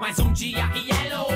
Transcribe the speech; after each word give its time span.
Mais 0.00 0.16
um 0.20 0.32
dia 0.32 0.58
yellow, 0.76 1.26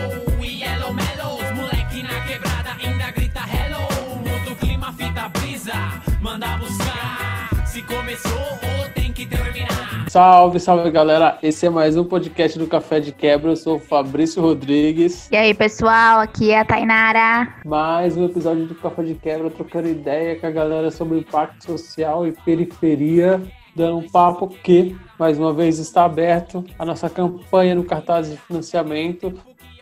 yellow 0.40 0.94
mellows. 0.94 1.50
Moleque 1.56 2.02
na 2.04 2.20
quebrada 2.26 2.70
ainda 2.80 3.10
grita 3.10 3.40
hello. 3.40 4.16
Muda 4.18 4.52
o 4.52 4.56
clima, 4.56 4.92
fita 4.92 5.28
brisa, 5.30 5.72
manda 6.20 6.56
buscar. 6.58 7.66
Se 7.66 7.82
começou 7.82 8.30
ou 8.32 8.88
tem 8.94 9.12
que 9.12 9.26
terminar. 9.26 10.08
Salve, 10.08 10.60
salve 10.60 10.92
galera! 10.92 11.38
Esse 11.42 11.66
é 11.66 11.70
mais 11.70 11.96
um 11.96 12.04
podcast 12.04 12.56
do 12.56 12.68
Café 12.68 13.00
de 13.00 13.10
Quebra. 13.10 13.50
Eu 13.50 13.56
sou 13.56 13.78
o 13.78 13.80
Fabrício 13.80 14.40
Rodrigues. 14.40 15.28
E 15.32 15.36
aí, 15.36 15.52
pessoal, 15.54 16.20
aqui 16.20 16.52
é 16.52 16.60
a 16.60 16.64
Tainara. 16.64 17.52
Mais 17.66 18.16
um 18.16 18.26
episódio 18.26 18.66
do 18.66 18.76
Café 18.76 19.02
de 19.02 19.16
Quebra, 19.16 19.50
trocando 19.50 19.88
ideia 19.88 20.38
com 20.38 20.46
a 20.46 20.50
galera 20.52 20.92
sobre 20.92 21.18
impacto 21.18 21.64
social 21.64 22.24
e 22.28 22.32
periferia 22.32 23.42
dando 23.74 23.98
um 23.98 24.08
papo 24.08 24.48
que, 24.62 24.96
mais 25.22 25.38
uma 25.38 25.52
vez, 25.52 25.78
está 25.78 26.04
aberto 26.04 26.64
a 26.76 26.84
nossa 26.84 27.08
campanha 27.08 27.76
no 27.76 27.84
cartaz 27.84 28.28
de 28.28 28.36
financiamento. 28.36 29.32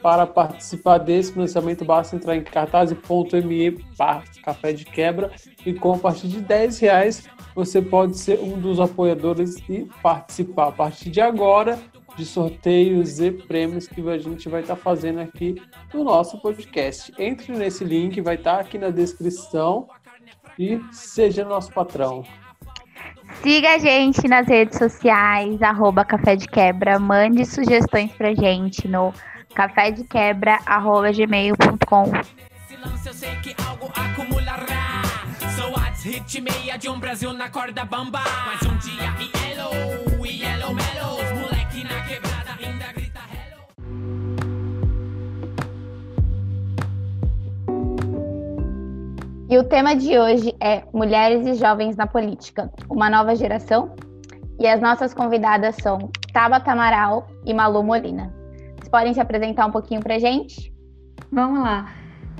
Para 0.02 0.26
participar 0.26 0.98
desse 0.98 1.32
financiamento, 1.32 1.82
basta 1.82 2.14
entrar 2.14 2.36
em 2.36 2.42
cartaz.me 2.42 3.82
café 4.44 4.74
de 4.74 4.84
quebra 4.84 5.30
e 5.64 5.72
com 5.72 5.94
a 5.94 5.98
partir 5.98 6.28
de 6.28 6.42
10 6.42 6.78
reais 6.80 7.26
você 7.54 7.80
pode 7.80 8.18
ser 8.18 8.38
um 8.38 8.58
dos 8.58 8.78
apoiadores 8.78 9.56
e 9.66 9.88
participar 10.02 10.68
a 10.68 10.72
partir 10.72 11.08
de 11.08 11.22
agora 11.22 11.78
de 12.18 12.26
sorteios 12.26 13.18
e 13.18 13.30
prêmios 13.30 13.88
que 13.88 14.06
a 14.10 14.18
gente 14.18 14.46
vai 14.46 14.60
estar 14.60 14.76
fazendo 14.76 15.20
aqui 15.20 15.54
no 15.94 16.04
nosso 16.04 16.38
podcast. 16.42 17.14
Entre 17.18 17.50
nesse 17.56 17.82
link, 17.82 18.20
vai 18.20 18.34
estar 18.34 18.60
aqui 18.60 18.76
na 18.76 18.90
descrição 18.90 19.88
e 20.58 20.78
seja 20.92 21.46
nosso 21.46 21.72
patrão. 21.72 22.26
Siga 23.42 23.74
a 23.74 23.78
gente 23.78 24.28
nas 24.28 24.46
redes 24.46 24.78
sociais, 24.78 25.60
arroba 25.62 26.04
Café 26.04 26.36
de 26.36 26.46
Quebra. 26.46 26.98
Mande 26.98 27.42
sugestões 27.44 28.12
pra 28.12 28.34
gente 28.34 28.86
no 28.86 29.12
cafédequebra.gmail.com 29.54 32.12
eu 33.80 33.90
acumulará. 33.94 35.02
Sou 35.56 35.72
hit 36.10 36.40
meia 36.40 36.76
de 36.76 36.88
um 36.88 36.98
Brasil 36.98 37.32
na 37.32 37.48
corda 37.48 37.84
bamba. 37.84 38.20
Um 38.64 38.76
dia 38.78 39.14
yellow, 39.38 39.72
yellow. 40.24 40.74
Moleque 41.34 41.84
na 41.84 42.00
quebrada 42.02 42.29
E 49.50 49.58
o 49.58 49.64
tema 49.64 49.96
de 49.96 50.16
hoje 50.16 50.54
é 50.60 50.84
Mulheres 50.92 51.44
e 51.44 51.54
Jovens 51.54 51.96
na 51.96 52.06
Política, 52.06 52.70
uma 52.88 53.10
nova 53.10 53.34
geração. 53.34 53.96
E 54.60 54.64
as 54.64 54.80
nossas 54.80 55.12
convidadas 55.12 55.74
são 55.82 56.08
Tabata 56.32 56.70
Amaral 56.70 57.26
e 57.44 57.52
Malu 57.52 57.82
Molina. 57.82 58.32
Vocês 58.76 58.88
podem 58.88 59.12
se 59.12 59.18
apresentar 59.18 59.66
um 59.66 59.72
pouquinho 59.72 60.00
pra 60.00 60.20
gente? 60.20 60.72
Vamos 61.32 61.64
lá. 61.64 61.92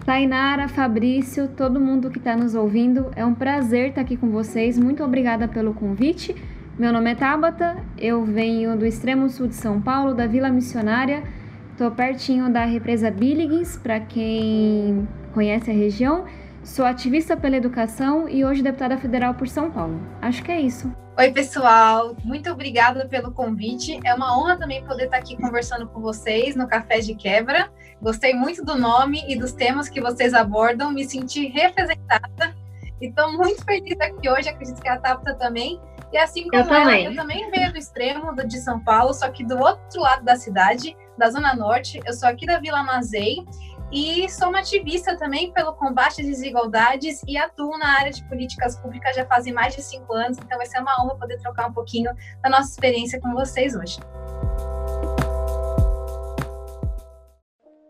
Tainara, 0.07 0.69
Fabrício, 0.69 1.49
todo 1.49 1.81
mundo 1.81 2.11
que 2.11 2.19
está 2.19 2.37
nos 2.37 2.55
ouvindo, 2.55 3.11
é 3.17 3.27
um 3.27 3.35
prazer 3.35 3.89
estar 3.89 4.03
aqui 4.03 4.17
com 4.17 4.31
vocês. 4.31 4.79
Muito 4.79 5.03
obrigada 5.03 5.49
pelo 5.49 5.75
convite. 5.75 6.33
Meu 6.79 6.93
nome 6.93 7.11
é 7.11 7.17
Tabata, 7.17 7.77
eu 7.99 8.25
venho 8.25 8.79
do 8.79 8.87
extremo 8.87 9.29
sul 9.29 9.49
de 9.49 9.57
São 9.57 9.81
Paulo, 9.81 10.15
da 10.15 10.29
Vila 10.29 10.49
Missionária. 10.49 11.25
Estou 11.73 11.91
pertinho 11.91 12.53
da 12.53 12.65
represa 12.65 13.11
Billigins, 13.11 13.77
para 13.77 13.99
quem 13.99 15.09
conhece 15.35 15.73
a 15.73 15.75
região. 15.75 16.25
Sou 16.63 16.85
ativista 16.85 17.37
pela 17.37 17.57
educação 17.57 18.29
e 18.29 18.45
hoje 18.45 18.63
deputada 18.63 18.99
federal 18.99 19.35
por 19.35 19.49
São 19.49 19.71
Paulo. 19.71 19.99
Acho 20.21 20.43
que 20.43 20.53
é 20.53 20.61
isso. 20.61 20.95
Oi, 21.19 21.33
pessoal. 21.33 22.15
Muito 22.23 22.51
obrigada 22.51 23.07
pelo 23.07 23.33
convite. 23.33 23.99
É 24.05 24.15
uma 24.15 24.39
honra 24.39 24.59
também 24.59 24.85
poder 24.85 25.05
estar 25.05 25.17
aqui 25.17 25.37
conversando 25.37 25.87
com 25.89 26.01
vocês 26.01 26.55
no 26.55 26.69
Café 26.69 27.01
de 27.01 27.15
Quebra. 27.15 27.71
Gostei 28.01 28.35
muito 28.35 28.65
do 28.65 28.77
nome 28.77 29.25
e 29.27 29.37
dos 29.37 29.53
temas 29.53 29.89
que 29.89 30.01
vocês 30.01 30.35
abordam. 30.35 30.93
Me 30.93 31.05
senti 31.05 31.47
representada. 31.49 32.55
E 33.01 33.09
estou 33.09 33.33
muito 33.33 33.65
feliz 33.65 33.99
aqui 33.99 34.29
hoje. 34.29 34.51
Acredito 34.51 34.81
que 34.81 34.89
a 34.89 34.99
Tapta 34.99 35.35
também. 35.35 35.81
E 36.13 36.19
assim 36.19 36.43
como 36.45 36.57
eu 36.57 36.61
ela, 36.61 36.85
também. 36.85 37.05
eu 37.07 37.15
também 37.15 37.51
venho 37.51 37.73
do 37.73 37.79
extremo 37.79 38.35
de 38.35 38.59
São 38.59 38.81
Paulo, 38.81 39.15
só 39.15 39.31
que 39.31 39.45
do 39.45 39.57
outro 39.59 40.01
lado 40.01 40.25
da 40.25 40.37
cidade, 40.37 40.97
da 41.17 41.31
Zona 41.31 41.55
Norte. 41.55 42.01
Eu 42.05 42.13
sou 42.13 42.29
aqui 42.29 42.47
da 42.47 42.59
Vila 42.59 42.83
Mazei 42.83 43.45
e 43.93 44.29
sou 44.29 44.49
uma 44.49 44.61
ativista 44.61 45.17
também 45.17 45.53
pelo 45.53 45.73
combate 45.73 46.21
às 46.21 46.27
desigualdades 46.27 47.23
e 47.27 47.37
atuo 47.37 47.77
na 47.77 47.99
área 47.99 48.13
de 48.13 48.23
políticas 48.29 48.79
públicas 48.79 49.17
já 49.17 49.27
fazem 49.27 49.53
mais 49.53 49.75
de 49.75 49.83
cinco 49.83 50.13
anos, 50.13 50.39
então 50.39 50.57
vai 50.57 50.67
ser 50.67 50.81
uma 50.81 51.03
honra 51.03 51.17
poder 51.17 51.39
trocar 51.39 51.69
um 51.69 51.73
pouquinho 51.73 52.13
da 52.43 52.49
nossa 52.49 52.71
experiência 52.71 53.21
com 53.21 53.33
vocês 53.35 53.75
hoje. 53.75 53.99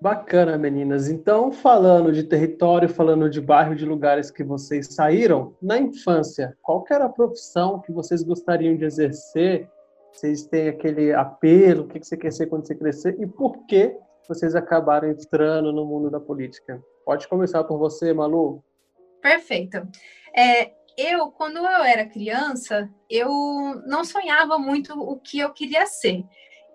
Bacana, 0.01 0.57
meninas. 0.57 1.11
Então, 1.11 1.53
falando 1.53 2.11
de 2.11 2.23
território, 2.23 2.89
falando 2.89 3.29
de 3.29 3.39
bairro, 3.39 3.75
de 3.75 3.85
lugares 3.85 4.31
que 4.31 4.43
vocês 4.43 4.95
saíram, 4.95 5.55
na 5.61 5.79
infância, 5.79 6.57
qual 6.63 6.83
era 6.91 7.05
a 7.05 7.09
profissão 7.11 7.81
que 7.81 7.93
vocês 7.93 8.23
gostariam 8.23 8.75
de 8.75 8.87
exercer? 8.87 9.69
Vocês 10.11 10.45
têm 10.45 10.71
aquele 10.71 11.13
apelo, 11.13 11.85
o 11.85 11.87
que 11.87 12.03
você 12.03 12.17
quer 12.17 12.33
ser 12.33 12.47
quando 12.47 12.67
você 12.67 12.75
crescer 12.75 13.15
e 13.21 13.27
por 13.27 13.67
que 13.67 13.95
vocês 14.31 14.55
acabaram 14.55 15.11
entrando 15.11 15.73
no 15.73 15.85
mundo 15.85 16.09
da 16.09 16.21
política? 16.21 16.81
Pode 17.05 17.27
começar 17.27 17.65
por 17.65 17.79
você, 17.79 18.13
Malu. 18.13 18.63
Perfeito. 19.21 19.79
É, 20.33 20.71
eu, 20.97 21.33
quando 21.33 21.57
eu 21.57 21.83
era 21.83 22.07
criança, 22.07 22.89
eu 23.11 23.29
não 23.87 24.05
sonhava 24.05 24.57
muito 24.57 24.93
o 24.93 25.19
que 25.19 25.41
eu 25.41 25.53
queria 25.53 25.85
ser. 25.85 26.25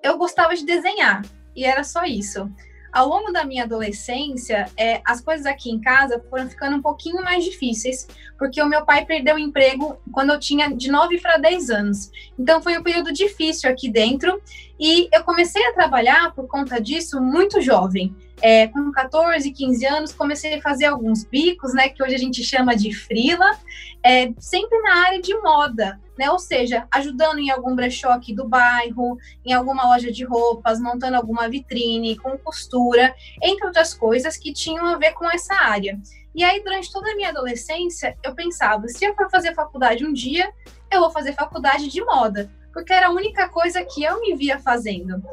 Eu 0.04 0.18
gostava 0.18 0.54
de 0.54 0.66
desenhar 0.66 1.22
e 1.56 1.64
era 1.64 1.86
só 1.86 2.04
isso. 2.04 2.52
Ao 2.96 3.10
longo 3.10 3.30
da 3.30 3.44
minha 3.44 3.66
adolescência, 3.66 4.72
é, 4.78 5.02
as 5.04 5.20
coisas 5.20 5.46
aqui 5.46 5.70
em 5.70 5.82
casa 5.82 6.24
foram 6.30 6.50
ficando 6.50 6.78
um 6.78 6.82
pouquinho 6.82 7.22
mais 7.22 7.44
difíceis, 7.44 8.08
porque 8.38 8.62
o 8.62 8.70
meu 8.70 8.86
pai 8.86 9.06
perdeu 9.06 9.36
o 9.36 9.40
emprego 9.40 9.98
quando 10.14 10.30
eu 10.32 10.40
tinha 10.40 10.74
de 10.74 10.90
9 10.90 11.20
para 11.20 11.36
10 11.36 11.70
anos. 11.72 12.10
Então 12.40 12.62
foi 12.62 12.78
um 12.78 12.82
período 12.82 13.12
difícil 13.12 13.70
aqui 13.70 13.90
dentro 13.92 14.42
e 14.80 15.10
eu 15.14 15.26
comecei 15.26 15.62
a 15.68 15.74
trabalhar 15.74 16.34
por 16.34 16.48
conta 16.48 16.80
disso 16.80 17.20
muito 17.22 17.60
jovem. 17.60 18.16
É, 18.42 18.68
com 18.68 18.92
14, 18.92 19.50
15 19.50 19.86
anos, 19.86 20.14
comecei 20.14 20.56
a 20.56 20.62
fazer 20.62 20.86
alguns 20.86 21.24
bicos, 21.24 21.74
né, 21.74 21.90
que 21.90 22.04
hoje 22.04 22.16
a 22.16 22.20
gente 22.20 22.44
chama 22.44 22.76
de 22.76 22.94
frila, 22.94 23.50
é, 24.04 24.32
sempre 24.38 24.78
na 24.82 25.06
área 25.06 25.22
de 25.22 25.34
moda, 25.40 26.00
né, 26.18 26.30
ou 26.30 26.38
seja, 26.38 26.86
ajudando 26.92 27.40
em 27.40 27.50
algum 27.50 27.76
brechó 27.76 28.10
aqui 28.10 28.34
do 28.34 28.48
bairro, 28.48 29.18
em 29.46 29.54
alguma 29.54 29.88
loja 29.88 30.12
de 30.12 30.24
roupas, 30.26 30.80
montando 30.80 31.16
alguma 31.16 31.48
vitrine, 31.50 32.18
com 32.18 32.38
costura, 32.38 33.16
entre 33.42 33.66
outras 33.66 33.94
coisas 33.94 34.38
que 34.38 34.54
tinham 34.54 34.86
a 34.86 34.98
ver 34.98 35.14
com 35.14 35.30
essa 35.30 35.56
área. 35.56 35.98
E 36.36 36.44
aí, 36.44 36.62
durante 36.62 36.92
toda 36.92 37.10
a 37.10 37.16
minha 37.16 37.30
adolescência, 37.30 38.18
eu 38.22 38.36
pensava, 38.36 38.90
se 38.90 39.06
eu 39.06 39.16
for 39.16 39.30
fazer 39.30 39.54
faculdade 39.54 40.06
um 40.06 40.12
dia, 40.12 40.52
eu 40.92 41.00
vou 41.00 41.10
fazer 41.10 41.34
faculdade 41.34 41.88
de 41.88 42.04
moda, 42.04 42.52
porque 42.74 42.92
era 42.92 43.08
a 43.08 43.12
única 43.12 43.48
coisa 43.48 43.84
que 43.86 44.04
eu 44.04 44.20
me 44.20 44.36
via 44.36 44.60
fazendo. 44.60 45.24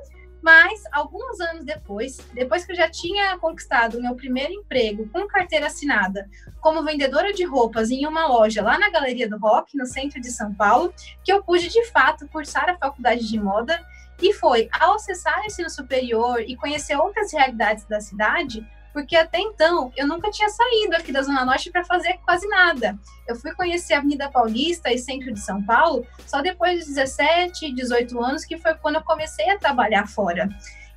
Mas, 0.43 0.83
alguns 0.91 1.41
anos 1.41 1.65
depois, 1.65 2.19
depois 2.35 2.67
que 2.67 2.73
eu 2.73 2.77
já 2.77 2.91
tinha 2.91 3.39
conquistado 3.39 4.03
meu 4.03 4.17
primeiro 4.17 4.53
emprego 4.53 5.09
com 5.11 5.27
carteira 5.29 5.67
assinada 5.67 6.29
como 6.61 6.83
vendedora 6.83 7.33
de 7.33 7.45
roupas 7.45 7.91
em 7.91 8.05
uma 8.07 8.27
loja 8.27 8.61
lá 8.61 8.77
na 8.77 8.91
Galeria 8.91 9.29
do 9.29 9.39
Rock, 9.39 9.77
no 9.77 9.87
centro 9.87 10.21
de 10.21 10.31
São 10.33 10.53
Paulo, 10.53 10.93
que 11.23 11.33
eu 11.33 11.43
pude 11.45 11.69
de 11.69 11.85
fato 11.87 12.29
cursar 12.29 12.69
a 12.69 12.77
faculdade 12.77 13.29
de 13.29 13.39
moda. 13.39 13.81
E 14.21 14.33
foi 14.33 14.69
ao 14.79 14.95
acessar 14.95 15.41
o 15.41 15.47
ensino 15.47 15.71
superior 15.71 16.41
e 16.41 16.57
conhecer 16.57 16.97
outras 16.97 17.33
realidades 17.33 17.85
da 17.87 18.01
cidade, 18.01 18.65
porque 18.93 19.17
até 19.17 19.39
então 19.39 19.93
eu 19.97 20.07
nunca 20.07 20.31
tinha 20.31 20.49
saído 20.49 20.97
aqui 20.97 21.13
da 21.13 21.23
Zona 21.23 21.45
Norte 21.45 21.71
para 21.71 21.85
fazer 21.85 22.19
quase 22.25 22.47
nada. 22.49 22.99
Eu 23.27 23.37
fui 23.37 23.53
conhecer 23.55 23.95
a 23.95 23.99
Avenida 23.99 24.31
Paulista 24.31 24.93
e 24.93 24.99
centro 24.99 25.33
de 25.33 25.41
São 25.41 25.63
Paulo 25.63 26.07
só 26.27 26.43
depois 26.43 26.81
de 26.81 26.87
17, 26.87 27.75
18 27.75 28.23
anos, 28.23 28.45
que 28.45 28.59
foi 28.59 28.75
quando 28.75 28.97
eu 28.97 29.03
comecei 29.03 29.49
a 29.51 29.59
trabalhar 29.59 30.07
fora. 30.07 30.49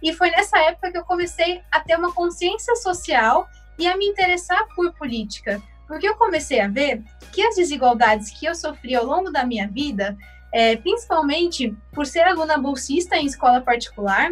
E 0.01 0.13
foi 0.13 0.29
nessa 0.29 0.57
época 0.59 0.91
que 0.91 0.97
eu 0.97 1.05
comecei 1.05 1.61
a 1.71 1.79
ter 1.79 1.97
uma 1.97 2.13
consciência 2.13 2.75
social 2.75 3.47
e 3.77 3.87
a 3.87 3.97
me 3.97 4.05
interessar 4.05 4.67
por 4.75 4.93
política, 4.93 5.61
porque 5.87 6.07
eu 6.07 6.15
comecei 6.15 6.59
a 6.59 6.67
ver 6.67 7.03
que 7.31 7.41
as 7.41 7.55
desigualdades 7.55 8.31
que 8.31 8.45
eu 8.45 8.55
sofri 8.55 8.95
ao 8.95 9.05
longo 9.05 9.31
da 9.31 9.45
minha 9.45 9.67
vida, 9.67 10.17
é, 10.53 10.75
principalmente 10.77 11.75
por 11.91 12.05
ser 12.05 12.21
aluna 12.21 12.57
bolsista 12.57 13.17
em 13.17 13.25
escola 13.25 13.61
particular, 13.61 14.31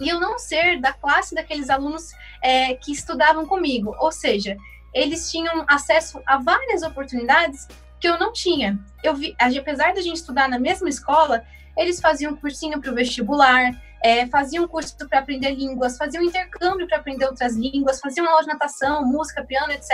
e 0.00 0.08
eu 0.08 0.18
não 0.18 0.38
ser 0.38 0.80
da 0.80 0.92
classe 0.92 1.34
daqueles 1.34 1.70
alunos 1.70 2.10
é, 2.42 2.74
que 2.74 2.90
estudavam 2.90 3.46
comigo. 3.46 3.94
Ou 3.98 4.10
seja, 4.10 4.56
eles 4.94 5.30
tinham 5.30 5.64
acesso 5.68 6.20
a 6.26 6.38
várias 6.38 6.82
oportunidades 6.82 7.68
que 8.00 8.08
eu 8.08 8.18
não 8.18 8.32
tinha. 8.32 8.78
Eu 9.04 9.14
vi, 9.14 9.36
apesar 9.38 9.92
da 9.92 10.00
gente 10.00 10.16
estudar 10.16 10.48
na 10.48 10.58
mesma 10.58 10.88
escola, 10.88 11.44
eles 11.76 12.00
faziam 12.00 12.34
cursinho 12.34 12.80
para 12.80 12.90
o 12.90 12.94
vestibular, 12.94 13.70
é, 14.02 14.26
faziam 14.26 14.66
curso 14.66 14.96
para 15.08 15.18
aprender 15.18 15.50
línguas, 15.50 15.96
faziam 15.96 16.24
intercâmbio 16.24 16.88
para 16.88 16.96
aprender 16.96 17.26
outras 17.26 17.54
línguas, 17.54 18.00
faziam 18.00 18.26
aula 18.26 18.40
de 18.40 18.48
natação, 18.48 19.04
música, 19.04 19.44
piano, 19.44 19.72
etc. 19.72 19.90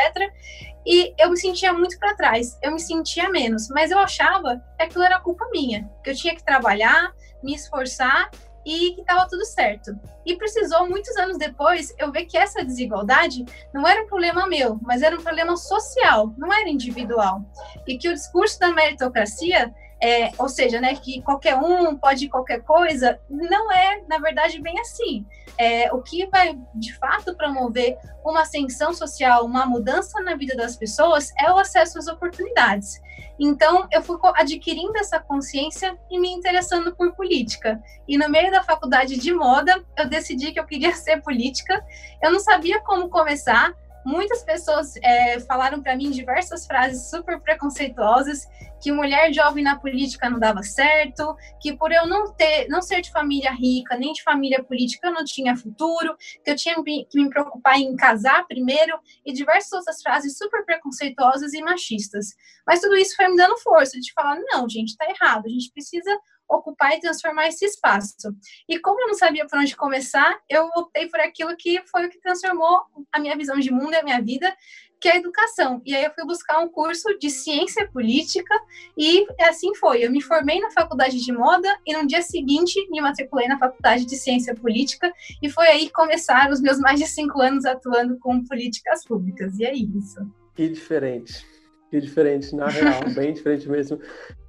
E 0.87 1.13
eu 1.19 1.31
me 1.31 1.37
sentia 1.37 1.73
muito 1.73 1.99
para 1.99 2.15
trás, 2.15 2.57
eu 2.63 2.73
me 2.73 2.81
sentia 2.81 3.29
menos, 3.29 3.69
mas 3.69 3.91
eu 3.91 3.99
achava 3.99 4.63
que 4.77 4.85
aquilo 4.85 5.03
era 5.03 5.19
culpa 5.19 5.49
minha, 5.51 5.91
que 6.05 6.11
eu 6.11 6.15
tinha 6.15 6.35
que 6.35 6.45
trabalhar, 6.45 7.13
me 7.43 7.55
esforçar 7.55 8.31
e 8.67 8.95
que 8.95 9.01
estava 9.01 9.29
tudo 9.29 9.45
certo. 9.45 9.97
E 10.27 10.37
precisou, 10.37 10.89
muitos 10.89 11.17
anos 11.17 11.39
depois, 11.39 11.95
eu 11.97 12.11
ver 12.11 12.27
que 12.27 12.37
essa 12.37 12.65
desigualdade 12.65 13.45
não 13.73 13.87
era 13.87 14.03
um 14.03 14.09
problema 14.09 14.49
meu, 14.49 14.79
mas 14.83 15.03
era 15.03 15.17
um 15.17 15.23
problema 15.23 15.57
social, 15.57 16.35
não 16.37 16.53
era 16.53 16.69
individual. 16.69 17.41
E 17.87 17.97
que 17.97 18.09
o 18.09 18.15
discurso 18.15 18.59
da 18.59 18.73
meritocracia 18.73 19.73
é, 20.03 20.31
ou 20.39 20.49
seja, 20.49 20.79
né, 20.81 20.95
que 20.95 21.23
qualquer 21.23 21.57
um 21.57 21.97
pode 21.97 22.29
qualquer 22.29 22.61
coisa, 22.63 23.19
não 23.31 23.73
é, 23.73 24.03
na 24.07 24.19
verdade, 24.19 24.61
bem 24.61 24.79
assim. 24.81 25.25
É, 25.57 25.91
o 25.93 26.03
que 26.03 26.27
vai, 26.27 26.59
de 26.75 26.95
fato, 26.99 27.35
promover 27.35 27.97
uma 28.23 28.43
ascensão 28.43 28.93
social, 28.93 29.47
uma 29.47 29.65
mudança 29.65 30.21
na 30.21 30.35
vida 30.37 30.55
das 30.55 30.77
pessoas, 30.77 31.33
é 31.41 31.51
o 31.51 31.59
acesso 31.59 31.99
às 31.99 32.09
oportunidades. 32.09 33.01
Então, 33.39 33.87
eu 33.93 34.03
fui 34.03 34.19
adquirindo 34.35 34.97
essa 34.99 35.21
consciência 35.21 35.99
e 36.11 36.19
me 36.19 36.29
interessando 36.29 36.95
por 36.95 37.13
política. 37.15 37.83
E 38.09 38.17
no 38.17 38.29
meio 38.29 38.51
da 38.51 38.63
faculdade 38.63 39.17
de 39.17 39.33
moda, 39.33 39.85
eu 39.97 40.09
decidi 40.09 40.53
que 40.53 40.61
eu 40.61 40.65
queria 40.65 40.95
ser 40.97 41.23
política. 41.23 41.85
Eu 42.23 42.33
não 42.33 42.41
sabia 42.41 42.81
como 42.81 43.09
começar, 43.09 43.75
Muitas 44.07 44.45
pessoas 44.45 44.95
é, 45.03 45.41
falaram 45.41 45.83
para 45.83 45.97
mim 45.97 46.13
diversas 46.13 46.65
frases 46.65 47.11
super 47.11 47.41
preconceituosas, 47.41 48.47
que 48.81 48.93
mulher 48.93 49.33
jovem 49.33 49.65
na 49.65 49.81
política 49.81 50.31
não 50.31 50.39
dava 50.39 50.63
certo, 50.63 51.35
que 51.61 51.77
por 51.77 51.91
eu 51.91 52.07
não 52.07 52.33
ter, 52.33 52.69
não 52.69 52.81
ser 52.81 53.01
de 53.01 53.11
família 53.11 53.51
rica, 53.51 53.97
nem 53.97 54.13
de 54.13 54.23
família 54.23 54.63
política, 54.63 55.09
eu 55.09 55.13
não 55.13 55.25
tinha 55.25 55.57
futuro, 55.57 56.17
que 56.45 56.53
eu 56.53 56.55
tinha 56.55 56.77
que 56.85 57.21
me 57.21 57.29
preocupar 57.29 57.81
em 57.81 57.97
casar 57.97 58.47
primeiro, 58.47 58.97
e 59.25 59.33
diversas 59.33 59.73
outras 59.73 60.01
frases 60.01 60.39
super 60.39 60.65
preconceituosas 60.65 61.53
e 61.53 61.61
machistas. 61.61 62.29
Mas 62.65 62.81
tudo 62.81 62.95
isso 62.95 63.17
foi 63.17 63.27
me 63.27 63.37
dando 63.37 63.59
força 63.59 63.99
de 63.99 64.13
falar, 64.13 64.39
não, 64.53 64.69
gente, 64.69 64.91
está 64.91 65.05
errado, 65.11 65.47
a 65.47 65.51
gente 65.51 65.73
precisa 65.73 66.17
ocupar 66.49 66.93
e 66.95 67.01
transformar 67.01 67.49
esse 67.49 67.65
espaço. 67.65 68.35
E 68.69 68.79
como 68.79 69.01
eu 69.01 69.09
não 69.09 69.15
sabia 69.15 69.47
por 69.47 69.59
onde 69.59 69.77
começar, 69.77 70.39
eu 70.49 70.67
optei 70.77 71.09
por 71.09 71.21
aquilo 71.21 71.57
que 71.57 71.83
foi 71.87 72.07
o 72.07 72.11
que 72.11 72.21
transformou 72.21 72.81
a 73.13 73.21
minha 73.21 73.37
visão 73.37 73.59
de 73.59 73.71
mundo 73.71 73.93
e 73.93 73.97
a 73.97 74.03
minha 74.03 74.21
vida, 74.21 74.55
que 75.01 75.09
é 75.09 75.13
a 75.13 75.17
educação. 75.17 75.83
E 75.85 75.95
aí 75.95 76.05
eu 76.05 76.13
fui 76.13 76.25
buscar 76.25 76.59
um 76.61 76.69
curso 76.69 77.19
de 77.19 77.31
ciência 77.31 77.89
política 77.91 78.55
e 78.97 79.27
assim 79.41 79.75
foi. 79.75 80.05
Eu 80.05 80.11
me 80.11 80.23
formei 80.23 80.61
na 80.61 80.71
faculdade 80.71 81.23
de 81.23 81.33
moda 81.33 81.69
e 81.87 81.97
no 81.97 82.07
dia 82.07 82.23
seguinte 82.23 82.87
me 82.91 83.01
matriculei 83.01 83.47
na 83.49 83.59
faculdade 83.59 84.07
de 84.07 84.17
ciência 84.17 84.55
política 84.55 85.13
e 85.43 85.51
foi 85.51 85.67
aí 85.69 85.87
que 85.87 85.93
começaram 85.93 86.53
os 86.53 86.61
meus 86.61 86.79
mais 86.79 86.99
de 86.99 87.07
cinco 87.07 87.41
anos 87.41 87.65
atuando 87.65 88.19
com 88.19 88.43
políticas 88.45 89.05
públicas. 89.05 89.59
E 89.59 89.65
é 89.65 89.75
isso. 89.75 90.21
Que 90.55 90.69
diferente. 90.69 91.56
Que 91.91 92.01
diferente, 92.01 92.55
na 92.55 92.67
real, 92.69 93.01
bem 93.15 93.33
diferente 93.33 93.69
mesmo. 93.69 93.99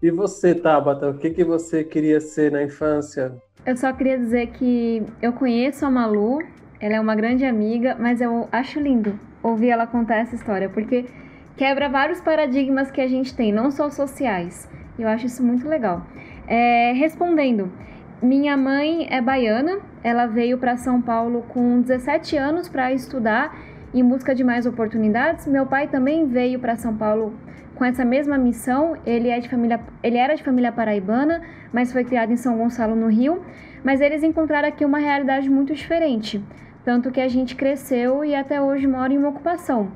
E 0.01 0.10
você, 0.10 0.56
Tabata, 0.56 1.10
o 1.10 1.18
que, 1.18 1.30
que 1.30 1.44
você 1.44 1.84
queria 1.84 2.19
ser 2.19 2.51
na 2.51 2.63
infância? 2.63 3.36
Eu 3.66 3.75
só 3.75 3.92
queria 3.94 4.18
dizer 4.18 4.48
que 4.48 5.04
eu 5.22 5.34
conheço 5.34 5.86
a 5.86 5.92
Malu, 5.92 6.39
ela 6.80 6.95
é 6.95 7.00
uma 7.00 7.16
grande 7.16 7.45
amiga, 7.45 7.95
mas 8.00 8.22
eu 8.22 8.48
acho 8.51 8.80
lindo 8.80 9.19
ouvir 9.44 9.69
ela 9.69 9.88
contar 9.88 10.18
essa 10.18 10.36
história, 10.36 10.69
porque 10.69 11.06
quebra 11.56 11.89
vários 11.89 12.22
paradigmas 12.22 12.92
que 12.92 13.01
a 13.01 13.07
gente 13.07 13.36
tem, 13.36 13.51
não 13.51 13.72
só 13.72 13.90
sociais. 13.90 14.69
Eu 14.98 15.07
acho 15.07 15.25
isso 15.25 15.44
muito 15.44 15.68
legal. 15.68 16.06
É, 16.48 16.94
respondendo, 16.94 17.72
minha 18.22 18.57
mãe 18.57 19.07
é 19.12 19.22
baiana, 19.22 19.80
ela 20.04 20.25
veio 20.25 20.57
para 20.57 20.78
São 20.78 21.01
Paulo 21.01 21.44
com 21.50 21.81
17 21.81 22.36
anos 22.38 22.68
para 22.68 22.92
estudar 22.92 23.56
em 23.94 24.04
busca 24.04 24.36
de 24.36 24.44
mais 24.44 24.66
oportunidades. 24.66 25.48
Meu 25.48 25.66
pai 25.66 25.88
também 25.88 26.28
veio 26.28 26.60
para 26.60 26.75
São 26.75 26.95
Paulo 26.95 27.34
com 27.75 27.86
essa 27.86 28.04
mesma 28.04 28.38
missão. 28.38 28.98
Ele 29.06 29.30
é 29.30 29.39
de 29.39 29.50
família, 29.50 29.80
ele 30.04 30.18
era 30.18 30.36
de 30.36 30.44
família 30.44 30.72
paraibana, 30.72 31.42
mas 31.72 31.92
foi 31.92 32.04
criado 32.04 32.31
em 32.31 32.38
São 32.38 32.57
Gonçalo 32.57 32.95
no 32.95 33.07
Rio. 33.07 33.42
Mas 33.84 34.01
eles 34.01 34.24
encontraram 34.24 34.68
aqui 34.68 34.84
uma 34.84 34.98
realidade 35.00 35.50
muito 35.50 35.74
diferente, 35.74 36.44
tanto 36.84 37.12
que 37.12 37.22
a 37.22 37.28
gente 37.28 37.56
cresceu 37.56 38.25
e 38.25 38.36
até 38.36 38.62
hoje 38.62 38.88
mora 38.88 39.13
em 39.13 39.18
uma 39.18 39.30
ocupação. 39.30 39.92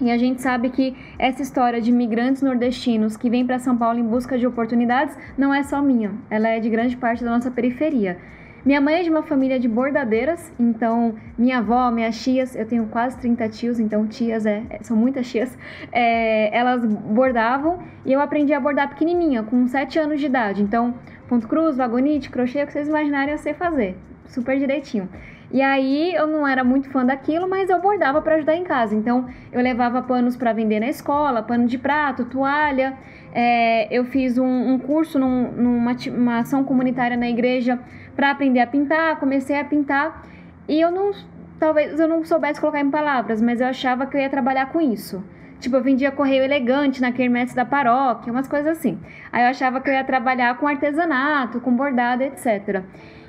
E 0.00 0.10
a 0.10 0.16
gente 0.16 0.40
sabe 0.40 0.70
que 0.70 0.96
essa 1.18 1.42
história 1.42 1.78
de 1.78 1.92
migrantes 1.92 2.40
nordestinos 2.40 3.18
que 3.18 3.28
vêm 3.28 3.44
para 3.44 3.58
São 3.58 3.76
Paulo 3.76 3.98
em 3.98 4.06
busca 4.06 4.38
de 4.38 4.46
oportunidades 4.46 5.14
não 5.36 5.52
é 5.52 5.62
só 5.62 5.82
minha, 5.82 6.12
ela 6.30 6.48
é 6.48 6.58
de 6.58 6.70
grande 6.70 6.96
parte 6.96 7.22
da 7.22 7.30
nossa 7.30 7.50
periferia. 7.50 8.16
Minha 8.62 8.78
mãe 8.78 8.96
é 8.96 9.02
de 9.02 9.08
uma 9.08 9.22
família 9.22 9.58
de 9.58 9.66
bordadeiras, 9.66 10.52
então 10.60 11.14
minha 11.38 11.58
avó, 11.58 11.90
minhas 11.90 12.22
tias, 12.22 12.54
eu 12.54 12.66
tenho 12.66 12.86
quase 12.88 13.16
30 13.16 13.48
tios, 13.48 13.80
então 13.80 14.06
tias 14.06 14.44
é, 14.44 14.62
é, 14.68 14.82
são 14.82 14.94
muitas 14.94 15.30
tias, 15.30 15.56
é, 15.90 16.54
elas 16.54 16.84
bordavam 16.84 17.78
e 18.04 18.12
eu 18.12 18.20
aprendi 18.20 18.52
a 18.52 18.60
bordar 18.60 18.90
pequenininha, 18.90 19.42
com 19.42 19.66
7 19.66 19.98
anos 19.98 20.20
de 20.20 20.26
idade. 20.26 20.62
Então, 20.62 20.94
ponto 21.26 21.48
cruz, 21.48 21.78
vagonite, 21.78 22.28
crochê, 22.28 22.62
o 22.62 22.66
que 22.66 22.72
vocês 22.74 22.86
imaginarem 22.86 23.32
eu 23.32 23.38
sei 23.38 23.54
fazer, 23.54 23.96
super 24.26 24.58
direitinho. 24.58 25.08
E 25.50 25.62
aí 25.62 26.14
eu 26.14 26.26
não 26.26 26.46
era 26.46 26.62
muito 26.62 26.90
fã 26.90 27.04
daquilo, 27.04 27.48
mas 27.48 27.68
eu 27.70 27.80
bordava 27.80 28.20
para 28.20 28.36
ajudar 28.36 28.54
em 28.54 28.62
casa. 28.62 28.94
Então 28.94 29.26
eu 29.50 29.60
levava 29.60 30.00
panos 30.00 30.36
para 30.36 30.52
vender 30.52 30.78
na 30.78 30.88
escola, 30.88 31.42
pano 31.42 31.66
de 31.66 31.76
prato, 31.76 32.24
toalha. 32.26 32.94
É, 33.34 33.88
eu 33.92 34.04
fiz 34.04 34.38
um, 34.38 34.74
um 34.74 34.78
curso 34.78 35.18
num, 35.18 35.50
numa 35.50 36.38
ação 36.38 36.62
comunitária 36.62 37.16
na 37.16 37.28
igreja 37.28 37.80
para 38.14 38.30
aprender 38.30 38.60
a 38.60 38.66
pintar, 38.66 39.18
comecei 39.18 39.58
a 39.58 39.64
pintar 39.64 40.26
e 40.68 40.80
eu 40.80 40.90
não, 40.90 41.12
talvez 41.58 41.98
eu 41.98 42.08
não 42.08 42.24
soubesse 42.24 42.60
colocar 42.60 42.80
em 42.80 42.90
palavras, 42.90 43.40
mas 43.40 43.60
eu 43.60 43.66
achava 43.66 44.06
que 44.06 44.16
eu 44.16 44.20
ia 44.20 44.30
trabalhar 44.30 44.66
com 44.66 44.80
isso. 44.80 45.22
Tipo, 45.58 45.76
eu 45.76 45.82
vendia 45.82 46.10
correio 46.10 46.42
elegante 46.42 47.02
na 47.02 47.12
quermesse 47.12 47.54
da 47.54 47.66
paróquia, 47.66 48.32
umas 48.32 48.48
coisas 48.48 48.78
assim. 48.78 48.98
Aí 49.30 49.42
eu 49.42 49.48
achava 49.48 49.80
que 49.80 49.90
eu 49.90 49.94
ia 49.94 50.02
trabalhar 50.02 50.56
com 50.56 50.66
artesanato, 50.66 51.60
com 51.60 51.74
bordado, 51.74 52.22
etc. 52.22 52.82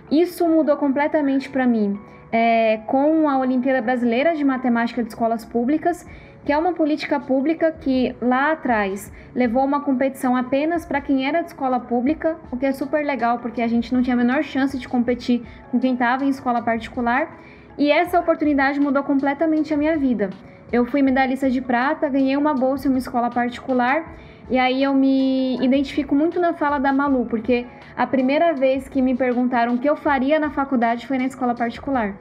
Isso 0.10 0.48
mudou 0.48 0.78
completamente 0.78 1.50
para 1.50 1.68
mim 1.68 2.00
é, 2.31 2.77
com 2.88 3.30
a 3.30 3.38
Olimpíada 3.38 3.81
Brasileira 3.81 4.34
de 4.34 4.44
Matemática 4.44 5.04
de 5.04 5.10
Escolas 5.10 5.44
Públicas 5.44 6.07
que 6.46 6.52
é 6.52 6.58
uma 6.58 6.74
política 6.74 7.20
pública 7.20 7.72
que 7.72 8.16
lá 8.22 8.52
atrás 8.52 9.12
levou 9.36 9.64
uma 9.64 9.82
competição 9.82 10.36
apenas 10.36 10.86
para 10.86 11.00
quem 11.00 11.28
era 11.28 11.42
de 11.42 11.48
escola 11.48 11.80
pública, 11.80 12.38
o 12.52 12.58
que 12.58 12.66
é 12.66 12.72
super 12.72 13.06
legal 13.06 13.40
porque 13.40 13.62
a 13.62 13.68
gente 13.68 13.94
não 13.94 14.02
tinha 14.02 14.16
a 14.16 14.18
menor 14.18 14.44
chance 14.44 14.78
de 14.78 14.88
competir 14.88 15.44
com 15.70 15.80
quem 15.80 15.94
estava 15.94 16.26
em 16.26 16.30
escola 16.30 16.62
particular. 16.62 17.40
E 17.78 17.92
essa 17.92 18.20
oportunidade 18.20 18.80
mudou 18.80 19.04
completamente 19.04 19.74
a 19.74 19.78
minha 19.78 19.98
vida. 19.98 20.30
Eu 20.72 20.86
fui 20.86 21.02
medalhista 21.02 21.50
de 21.50 21.62
prata, 21.62 22.10
ganhei 22.10 22.36
uma 22.36 22.54
bolsa 22.54 22.88
em 22.88 22.92
uma 22.92 22.98
escola 22.98 23.30
particular 23.30 24.06
e 24.50 24.58
aí 24.58 24.84
eu 24.84 24.94
me 24.94 25.56
identifico 25.63 26.13
muito 26.13 26.39
na 26.39 26.54
fala 26.54 26.77
da 26.77 26.92
Malu, 26.92 27.25
porque 27.25 27.65
a 27.96 28.06
primeira 28.06 28.54
vez 28.54 28.89
que 28.89 29.01
me 29.01 29.15
perguntaram 29.15 29.75
o 29.75 29.77
que 29.77 29.89
eu 29.89 29.96
faria 29.96 30.39
na 30.39 30.50
faculdade 30.50 31.08
foi 31.08 31.18
na 31.18 31.25
escola 31.25 31.56
particular. 31.56 32.15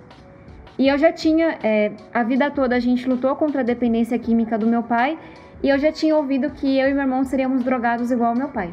E 0.80 0.88
eu 0.88 0.96
já 0.96 1.12
tinha, 1.12 1.58
é, 1.62 1.92
a 2.10 2.22
vida 2.22 2.50
toda 2.50 2.75
a 2.75 2.78
gente 2.80 3.06
lutou 3.06 3.37
contra 3.37 3.60
a 3.60 3.62
dependência 3.62 4.18
química 4.18 4.56
do 4.56 4.66
meu 4.66 4.82
pai, 4.82 5.18
e 5.62 5.68
eu 5.68 5.78
já 5.78 5.92
tinha 5.92 6.16
ouvido 6.16 6.49
que 6.52 6.78
eu 6.78 6.88
e 6.88 6.94
meu 6.94 7.02
irmão 7.02 7.22
seríamos 7.22 7.62
drogados 7.62 8.10
igual 8.10 8.30
ao 8.30 8.34
meu 8.34 8.49
pai. 8.49 8.70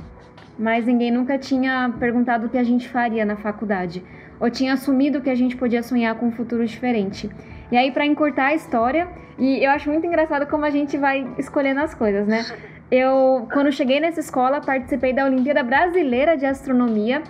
Mas 0.57 0.85
ninguém 0.85 1.11
nunca 1.11 1.37
tinha 1.37 1.93
perguntado 1.99 2.45
o 2.45 2.49
que 2.49 2.57
a 2.57 2.63
gente 2.63 2.87
faria 2.87 3.25
na 3.25 3.35
faculdade, 3.35 4.01
ou 4.39 4.49
tinha 4.49 4.71
assumido 4.71 5.19
que 5.19 5.29
a 5.29 5.35
gente 5.35 5.57
podia 5.57 5.83
sonhar 5.83 6.15
com 6.15 6.27
um 6.27 6.31
futuro 6.31 6.65
diferente. 6.65 7.29
E 7.69 7.75
aí, 7.75 7.91
para 7.91 8.05
encurtar 8.05 8.45
a 8.45 8.55
história, 8.55 9.09
e 9.37 9.61
eu 9.61 9.69
acho 9.71 9.89
muito 9.89 10.07
engraçado 10.07 10.47
como 10.47 10.63
a 10.63 10.69
gente 10.69 10.97
vai 10.97 11.27
escolhendo 11.37 11.81
as 11.81 11.93
coisas, 11.93 12.25
né? 12.25 12.45
Eu, 12.89 13.49
quando 13.51 13.69
cheguei 13.69 13.99
nessa 13.99 14.21
escola, 14.21 14.61
participei 14.61 15.11
da 15.11 15.25
Olimpíada 15.25 15.61
Brasileira 15.61 16.37
de 16.37 16.45
Astronomia 16.45 17.21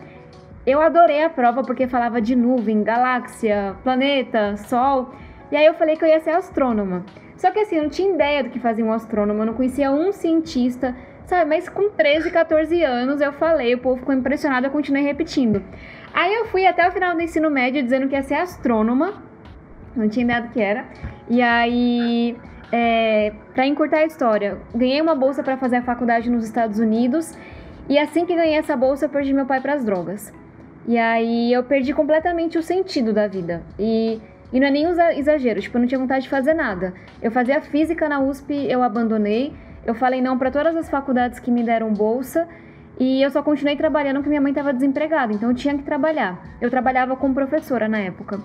eu 0.67 0.81
adorei 0.81 1.24
a 1.24 1.29
prova 1.29 1.63
porque 1.63 1.88
falava 1.88 2.19
de 2.19 2.36
nuvem, 2.36 2.83
galáxia, 2.83 3.74
planeta, 3.86 4.57
sol. 4.57 5.13
E 5.50 5.55
aí 5.55 5.65
eu 5.65 5.74
falei 5.74 5.95
que 5.95 6.03
eu 6.03 6.09
ia 6.09 6.19
ser 6.19 6.31
astrônoma. 6.31 7.05
Só 7.38 7.51
que 7.51 7.59
assim, 7.59 7.77
eu 7.77 7.83
não 7.83 7.89
tinha 7.89 8.13
ideia 8.13 8.43
do 8.43 8.50
que 8.50 8.59
fazia 8.59 8.83
um 8.83 8.91
astrônomo, 8.91 9.41
eu 9.41 9.45
não 9.45 9.53
conhecia 9.53 9.89
um 9.89 10.12
cientista, 10.12 10.93
sabe? 11.25 11.50
Mas 11.50 11.69
com 11.69 11.89
13, 11.89 12.31
14 12.31 12.83
anos 12.83 13.21
eu 13.21 13.31
falei, 13.31 13.75
o 13.75 13.77
povo 13.77 14.00
ficou 14.00 14.13
impressionado, 14.13 14.67
eu 14.67 14.71
continuei 14.71 15.03
repetindo. 15.03 15.63
Aí 16.13 16.33
eu 16.33 16.45
fui 16.47 16.65
até 16.67 16.86
o 16.86 16.91
final 16.91 17.15
do 17.15 17.21
ensino 17.21 17.50
médio 17.50 17.81
dizendo 17.81 18.09
que 18.09 18.15
ia 18.15 18.24
ser 18.24 18.36
astrônoma, 18.36 19.24
não 19.95 20.09
tinha 20.09 20.25
ideia 20.25 20.41
do 20.41 20.50
que 20.50 20.59
era. 20.59 20.86
E 21.29 21.41
aí, 21.41 22.36
é, 22.74 23.31
para 23.53 23.65
encurtar 23.65 24.00
a 24.00 24.05
história, 24.05 24.57
ganhei 24.75 25.00
uma 25.00 25.15
bolsa 25.15 25.41
para 25.43 25.55
fazer 25.55 25.77
a 25.77 25.81
faculdade 25.81 26.29
nos 26.29 26.43
Estados 26.43 26.77
Unidos. 26.77 27.38
E 27.88 27.97
assim 27.97 28.25
que 28.25 28.36
ganhei 28.36 28.57
essa 28.57 28.75
bolsa, 28.75 29.05
eu 29.05 29.09
perdi 29.09 29.31
meu 29.31 29.45
pai 29.45 29.62
para 29.62 29.74
as 29.74 29.86
drogas. 29.86 30.33
E 30.88 30.98
aí 30.98 31.51
eu 31.51 31.63
perdi 31.63 31.94
completamente 31.94 32.58
o 32.58 32.63
sentido 32.63 33.12
da 33.12 33.27
vida. 33.27 33.62
E, 33.77 34.22
e 34.53 34.60
não 34.60 34.67
é 34.67 34.72
nem 34.72 34.86
exagero, 35.17 35.60
tipo, 35.60 35.75
eu 35.77 35.82
não 35.82 35.88
tinha 35.88 36.00
vontade 36.00 36.24
de 36.24 36.29
fazer 36.29 36.53
nada. 36.53 36.94
Eu 37.22 37.29
fazia 37.29 37.60
física 37.60 38.08
na 38.08 38.22
USP, 38.22 38.53
eu 38.70 38.82
abandonei. 38.82 39.53
Eu 39.86 39.94
falei 39.94 40.22
não 40.22 40.38
para 40.38 40.50
todas 40.50 40.75
as 40.75 40.89
faculdades 40.89 41.39
que 41.39 41.51
me 41.51 41.62
deram 41.63 41.94
bolsa. 41.94 42.48
E 43.00 43.22
eu 43.22 43.29
só 43.29 43.44
continuei 43.44 43.75
trabalhando 43.75 44.15
porque 44.15 44.29
minha 44.29 44.41
mãe 44.41 44.51
estava 44.51 44.74
desempregada, 44.74 45.32
então 45.32 45.50
eu 45.50 45.56
tinha 45.56 45.77
que 45.77 45.84
trabalhar. 45.84 46.58
Eu 46.60 46.70
trabalhava 46.70 47.15
como 47.15 47.34
professora 47.34 47.88
na 47.88 48.00
época. 48.00 48.39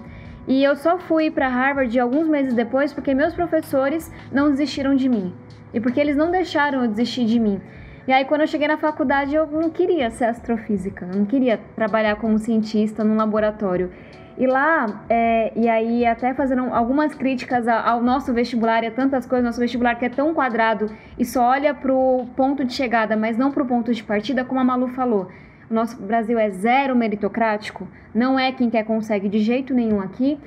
E 0.47 0.63
eu 0.63 0.75
só 0.75 0.99
fui 0.99 1.31
para 1.31 1.49
Harvard 1.49 1.99
alguns 1.99 2.29
meses 2.29 2.53
depois 2.53 2.93
porque 2.93 3.15
meus 3.15 3.33
professores 3.33 4.13
não 4.33 4.51
desistiram 4.51 4.95
de 4.95 5.09
mim. 5.09 5.33
E 5.73 5.81
porque 5.81 6.01
eles 6.01 6.17
não 6.17 6.31
deixaram 6.31 6.83
eu 6.83 6.89
desistir 6.89 7.25
de 7.25 7.39
mim. 7.39 7.61
E 8.07 8.13
aí, 8.13 8.25
quando 8.25 8.41
eu 8.41 8.47
cheguei 8.49 8.67
na 8.67 8.77
faculdade, 8.77 9.35
eu 9.35 9.47
não 9.47 9.71
queria 9.71 10.11
ser 10.11 10.25
astrofísica, 10.25 11.07
eu 11.11 11.19
não 11.19 11.25
queria 11.25 11.61
trabalhar 11.77 12.17
como 12.17 12.37
cientista 12.37 13.05
num 13.05 13.17
laboratório. 13.17 13.93
E 14.37 14.47
lá, 14.47 15.05
é, 15.09 15.53
e 15.55 15.69
aí 15.69 16.05
até 16.05 16.35
fazendo 16.35 16.63
algumas 16.73 17.15
críticas 17.15 17.69
ao 17.69 18.03
nosso 18.03 18.33
vestibular 18.33 18.83
e 18.83 18.87
a 18.87 18.91
tantas 18.91 19.27
coisas, 19.27 19.45
nosso 19.45 19.61
vestibular 19.61 19.95
que 19.95 20.07
é 20.07 20.09
tão 20.09 20.33
quadrado 20.35 20.91
e 21.19 21.25
só 21.25 21.45
olha 21.45 21.75
para 21.75 21.93
o 21.93 22.27
ponto 22.35 22.65
de 22.65 22.73
chegada, 22.73 23.17
mas 23.17 23.37
não 23.37 23.53
para 23.53 23.63
o 23.63 23.67
ponto 23.67 23.93
de 23.93 24.03
partida, 24.03 24.45
como 24.45 24.59
a 24.59 24.65
Malu 24.65 24.89
falou. 24.89 25.29
O 25.71 25.75
nosso 25.75 26.01
Brasil 26.03 26.39
é 26.39 26.51
zero 26.51 26.97
meritocrático, 26.97 27.87
não 28.15 28.39
é 28.39 28.51
quem 28.53 28.69
quer 28.69 28.85
consegue 28.85 29.29
de 29.29 29.39
jeito 29.39 29.75
nenhum 29.75 30.01
aqui. 30.01 30.41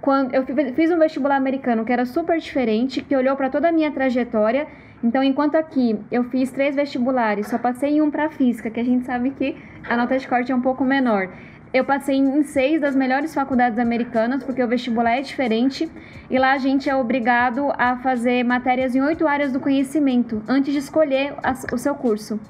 Quando 0.00 0.32
eu 0.32 0.44
fiz 0.74 0.90
um 0.90 0.98
vestibular 0.98 1.36
americano 1.36 1.84
que 1.84 1.92
era 1.92 2.06
super 2.06 2.38
diferente, 2.38 3.02
que 3.02 3.14
olhou 3.14 3.36
para 3.36 3.50
toda 3.50 3.68
a 3.68 3.72
minha 3.72 3.90
trajetória. 3.90 4.66
Então, 5.02 5.22
enquanto 5.22 5.56
aqui 5.56 5.98
eu 6.10 6.24
fiz 6.24 6.50
três 6.50 6.74
vestibulares, 6.74 7.48
só 7.48 7.58
passei 7.58 7.96
em 7.96 8.00
um 8.00 8.10
para 8.10 8.30
física, 8.30 8.70
que 8.70 8.80
a 8.80 8.84
gente 8.84 9.04
sabe 9.04 9.30
que 9.30 9.56
a 9.88 9.96
nota 9.96 10.18
de 10.18 10.26
corte 10.26 10.50
é 10.50 10.54
um 10.54 10.60
pouco 10.60 10.84
menor. 10.84 11.28
Eu 11.72 11.84
passei 11.84 12.16
em 12.16 12.42
seis 12.42 12.80
das 12.80 12.96
melhores 12.96 13.34
faculdades 13.34 13.78
americanas, 13.78 14.42
porque 14.42 14.62
o 14.62 14.68
vestibular 14.68 15.18
é 15.18 15.20
diferente, 15.20 15.90
e 16.30 16.38
lá 16.38 16.52
a 16.52 16.58
gente 16.58 16.88
é 16.88 16.96
obrigado 16.96 17.70
a 17.76 17.96
fazer 17.96 18.44
matérias 18.44 18.94
em 18.94 19.02
oito 19.02 19.26
áreas 19.26 19.52
do 19.52 19.60
conhecimento 19.60 20.42
antes 20.48 20.72
de 20.72 20.78
escolher 20.78 21.34
o 21.72 21.78
seu 21.78 21.94
curso. 21.94 22.40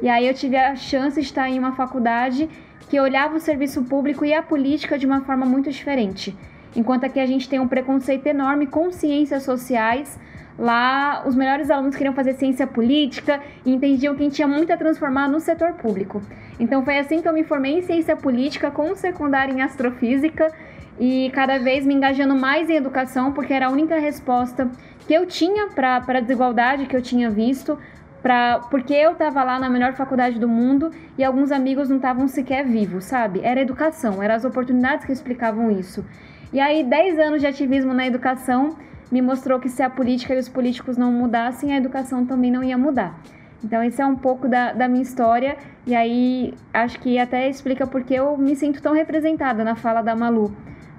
E 0.00 0.08
aí 0.08 0.26
eu 0.26 0.34
tive 0.34 0.56
a 0.56 0.76
chance 0.76 1.20
de 1.20 1.26
estar 1.26 1.48
em 1.48 1.58
uma 1.58 1.72
faculdade 1.72 2.48
que 2.88 3.00
olhava 3.00 3.36
o 3.36 3.40
serviço 3.40 3.82
público 3.84 4.24
e 4.24 4.34
a 4.34 4.42
política 4.42 4.98
de 4.98 5.06
uma 5.06 5.22
forma 5.22 5.46
muito 5.46 5.70
diferente. 5.70 6.36
Enquanto 6.74 7.04
aqui 7.04 7.20
a 7.20 7.26
gente 7.26 7.48
tem 7.48 7.60
um 7.60 7.68
preconceito 7.68 8.26
enorme 8.26 8.66
com 8.66 8.90
ciências 8.90 9.42
sociais, 9.42 10.18
lá 10.58 11.22
os 11.26 11.34
melhores 11.34 11.70
alunos 11.70 11.96
queriam 11.96 12.14
fazer 12.14 12.34
ciência 12.34 12.66
política 12.66 13.40
e 13.64 13.72
entendiam 13.72 14.14
que 14.14 14.22
a 14.22 14.24
gente 14.24 14.36
tinha 14.36 14.48
muito 14.48 14.72
a 14.72 14.76
transformar 14.76 15.28
no 15.28 15.40
setor 15.40 15.74
público. 15.74 16.22
Então 16.58 16.84
foi 16.84 16.98
assim 16.98 17.20
que 17.20 17.28
eu 17.28 17.32
me 17.32 17.44
formei 17.44 17.78
em 17.78 17.82
ciência 17.82 18.16
política 18.16 18.70
com 18.70 18.94
secundária 18.94 19.52
em 19.52 19.60
astrofísica 19.60 20.52
e 20.98 21.30
cada 21.34 21.58
vez 21.58 21.84
me 21.84 21.94
engajando 21.94 22.34
mais 22.34 22.68
em 22.70 22.76
educação, 22.76 23.32
porque 23.32 23.52
era 23.52 23.66
a 23.66 23.70
única 23.70 23.98
resposta 23.98 24.70
que 25.06 25.12
eu 25.12 25.26
tinha 25.26 25.68
para 25.68 25.96
a 26.06 26.20
desigualdade 26.20 26.86
que 26.86 26.96
eu 26.96 27.02
tinha 27.02 27.28
visto, 27.28 27.78
pra, 28.22 28.60
porque 28.70 28.94
eu 28.94 29.12
estava 29.12 29.42
lá 29.42 29.58
na 29.58 29.68
melhor 29.68 29.94
faculdade 29.94 30.38
do 30.38 30.48
mundo 30.48 30.90
e 31.18 31.24
alguns 31.24 31.50
amigos 31.50 31.88
não 31.88 31.96
estavam 31.96 32.28
sequer 32.28 32.64
vivos, 32.64 33.04
sabe? 33.04 33.40
Era 33.42 33.60
educação, 33.60 34.22
eram 34.22 34.34
as 34.34 34.44
oportunidades 34.44 35.04
que 35.04 35.12
explicavam 35.12 35.70
isso. 35.70 36.04
E 36.52 36.60
aí, 36.60 36.84
10 36.84 37.18
anos 37.18 37.40
de 37.40 37.46
ativismo 37.46 37.94
na 37.94 38.06
educação 38.06 38.76
me 39.10 39.22
mostrou 39.22 39.58
que 39.58 39.68
se 39.68 39.82
a 39.82 39.88
política 39.88 40.34
e 40.34 40.38
os 40.38 40.48
políticos 40.48 40.96
não 40.98 41.10
mudassem, 41.10 41.72
a 41.72 41.76
educação 41.76 42.26
também 42.26 42.50
não 42.50 42.62
ia 42.62 42.76
mudar. 42.76 43.18
Então, 43.64 43.82
esse 43.82 44.02
é 44.02 44.06
um 44.06 44.16
pouco 44.16 44.48
da, 44.48 44.72
da 44.72 44.88
minha 44.88 45.02
história, 45.02 45.56
e 45.86 45.94
aí 45.94 46.52
acho 46.74 46.98
que 47.00 47.18
até 47.18 47.48
explica 47.48 47.86
porque 47.86 48.14
eu 48.14 48.36
me 48.36 48.54
sinto 48.56 48.82
tão 48.82 48.92
representada 48.92 49.64
na 49.64 49.74
fala 49.74 50.02
da 50.02 50.14
Malu. 50.14 50.54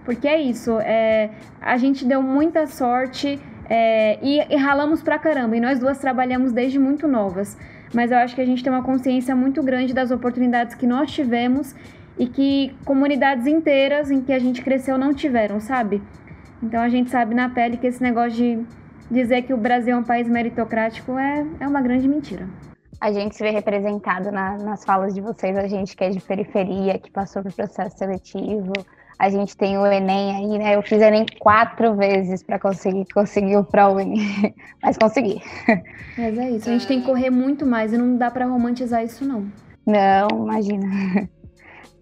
Porque 0.05 0.27
é 0.27 0.41
isso, 0.41 0.79
é, 0.79 1.29
a 1.62 1.77
gente 1.77 2.03
deu 2.05 2.22
muita 2.22 2.65
sorte 2.65 3.39
é, 3.69 4.17
e, 4.22 4.39
e 4.39 4.55
ralamos 4.55 5.01
pra 5.03 5.19
caramba, 5.19 5.55
e 5.55 5.60
nós 5.60 5.79
duas 5.79 5.98
trabalhamos 5.98 6.51
desde 6.51 6.79
muito 6.79 7.07
novas. 7.07 7.57
Mas 7.93 8.12
eu 8.12 8.17
acho 8.17 8.33
que 8.33 8.41
a 8.41 8.45
gente 8.45 8.63
tem 8.63 8.74
uma 8.74 8.83
consciência 8.83 9.36
muito 9.36 9.62
grande 9.62 9.93
das 9.93 10.10
oportunidades 10.10 10.74
que 10.74 10.88
nós 10.88 11.12
tivemos 11.12 11.75
e 12.17 12.27
que 12.27 12.75
comunidades 12.86 13.48
inteiras 13.48 14.12
em 14.12 14.22
que 14.22 14.32
a 14.32 14.39
gente 14.39 14.62
cresceu 14.62 14.98
não 14.98 15.13
tiveram, 15.13 15.60
sabe? 15.60 16.01
Então 16.62 16.82
a 16.82 16.89
gente 16.89 17.10
sabe 17.10 17.36
na 17.36 17.50
pele 17.50 17.77
que 17.77 17.88
esse 17.88 18.01
negócio 18.01 18.32
de 18.32 18.65
dizer 19.10 19.43
que 19.43 19.53
o 19.53 19.58
Brasil 19.58 19.96
é 19.96 19.98
um 19.98 20.03
país 20.03 20.27
meritocrático 20.27 21.17
é, 21.17 21.46
é 21.60 21.67
uma 21.67 21.82
grande 21.82 22.08
mentira. 22.08 22.48
A 23.01 23.12
gente 23.12 23.36
se 23.36 23.43
vê 23.43 23.50
representado 23.50 24.32
na, 24.32 24.58
nas 24.58 24.86
falas 24.86 25.13
de 25.13 25.20
vocês, 25.20 25.58
a 25.58 25.67
gente 25.67 25.96
que 25.96 26.03
é 26.03 26.10
de 26.10 26.22
periferia, 26.22 26.98
que 26.98 27.12
passou 27.12 27.43
por 27.43 27.51
processo 27.51 27.98
seletivo. 27.98 28.72
A 29.20 29.29
gente 29.29 29.58
tem 29.58 29.77
o 29.77 29.86
Enem 29.86 30.36
aí, 30.36 30.58
né? 30.58 30.75
Eu 30.75 30.82
fiz 30.82 31.01
Enem 31.01 31.25
quatro 31.39 31.96
vezes 31.96 32.41
para 32.41 32.58
conseguir 32.58 33.05
conseguir 33.13 33.58
o 33.58 33.63
ProUni, 33.63 34.55
mas 34.82 34.98
consegui. 34.98 35.41
Mas 36.17 36.38
é 36.38 36.50
isso, 36.51 36.70
a 36.70 36.72
gente 36.72 36.88
tem 36.88 37.01
que 37.01 37.05
correr 37.05 37.29
muito 37.29 37.65
mais 37.65 37.91
e 37.91 37.98
não 37.98 38.15
dá 38.15 38.32
para 38.32 38.46
romantizar 38.46 39.03
isso 39.03 39.25
não. 39.25 39.46
Não, 39.86 40.46
imagina. 40.46 40.88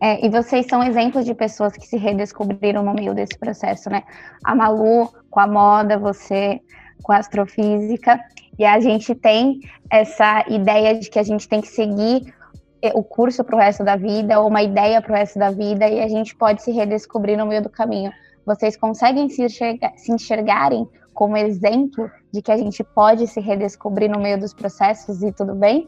É, 0.02 0.26
e 0.26 0.30
vocês 0.30 0.66
são 0.66 0.84
exemplos 0.84 1.26
de 1.26 1.36
pessoas 1.36 1.74
que 1.74 1.86
se 1.86 1.96
redescobriram 1.96 2.82
no 2.82 2.92
meio 2.92 3.14
desse 3.14 3.38
processo, 3.38 3.88
né? 3.88 4.02
A 4.44 4.56
Malu 4.56 5.14
com 5.30 5.40
a 5.40 5.46
moda, 5.46 6.00
você 6.00 6.60
com 7.04 7.12
a 7.12 7.18
astrofísica, 7.18 8.20
e 8.58 8.66
a 8.66 8.80
gente 8.80 9.14
tem 9.14 9.60
essa 9.90 10.44
ideia 10.48 10.98
de 11.00 11.10
que 11.10 11.20
a 11.20 11.24
gente 11.24 11.48
tem 11.48 11.62
que 11.62 11.68
seguir 11.68 12.34
é, 12.82 12.92
o 12.96 13.04
curso 13.04 13.44
para 13.44 13.56
o 13.56 13.60
resto 13.60 13.84
da 13.84 13.96
vida, 13.96 14.40
ou 14.40 14.48
uma 14.48 14.64
ideia 14.64 15.02
para 15.02 15.12
o 15.12 15.16
resto 15.16 15.38
da 15.38 15.52
vida, 15.52 15.88
e 15.88 16.02
a 16.02 16.08
gente 16.08 16.36
pode 16.36 16.64
se 16.64 16.72
redescobrir 16.72 17.38
no 17.38 17.46
meio 17.46 17.62
do 17.62 17.70
caminho. 17.70 18.12
Vocês 18.46 18.76
conseguem 18.76 19.30
se, 19.30 19.44
enxergar, 19.44 19.94
se 19.98 20.12
enxergarem 20.12 20.88
como 21.14 21.38
exemplo 21.38 22.10
de 22.32 22.42
que 22.42 22.52
a 22.52 22.58
gente 22.58 22.84
pode 22.84 23.28
se 23.28 23.40
redescobrir 23.40 24.10
no 24.10 24.20
meio 24.20 24.40
dos 24.40 24.54
processos 24.54 25.22
e 25.22 25.32
tudo 25.32 25.54
bem? 25.54 25.88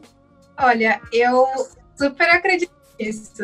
Olha, 0.56 1.00
eu 1.12 1.46
super 1.96 2.28
acredito 2.30 2.83
nisso. 2.98 3.42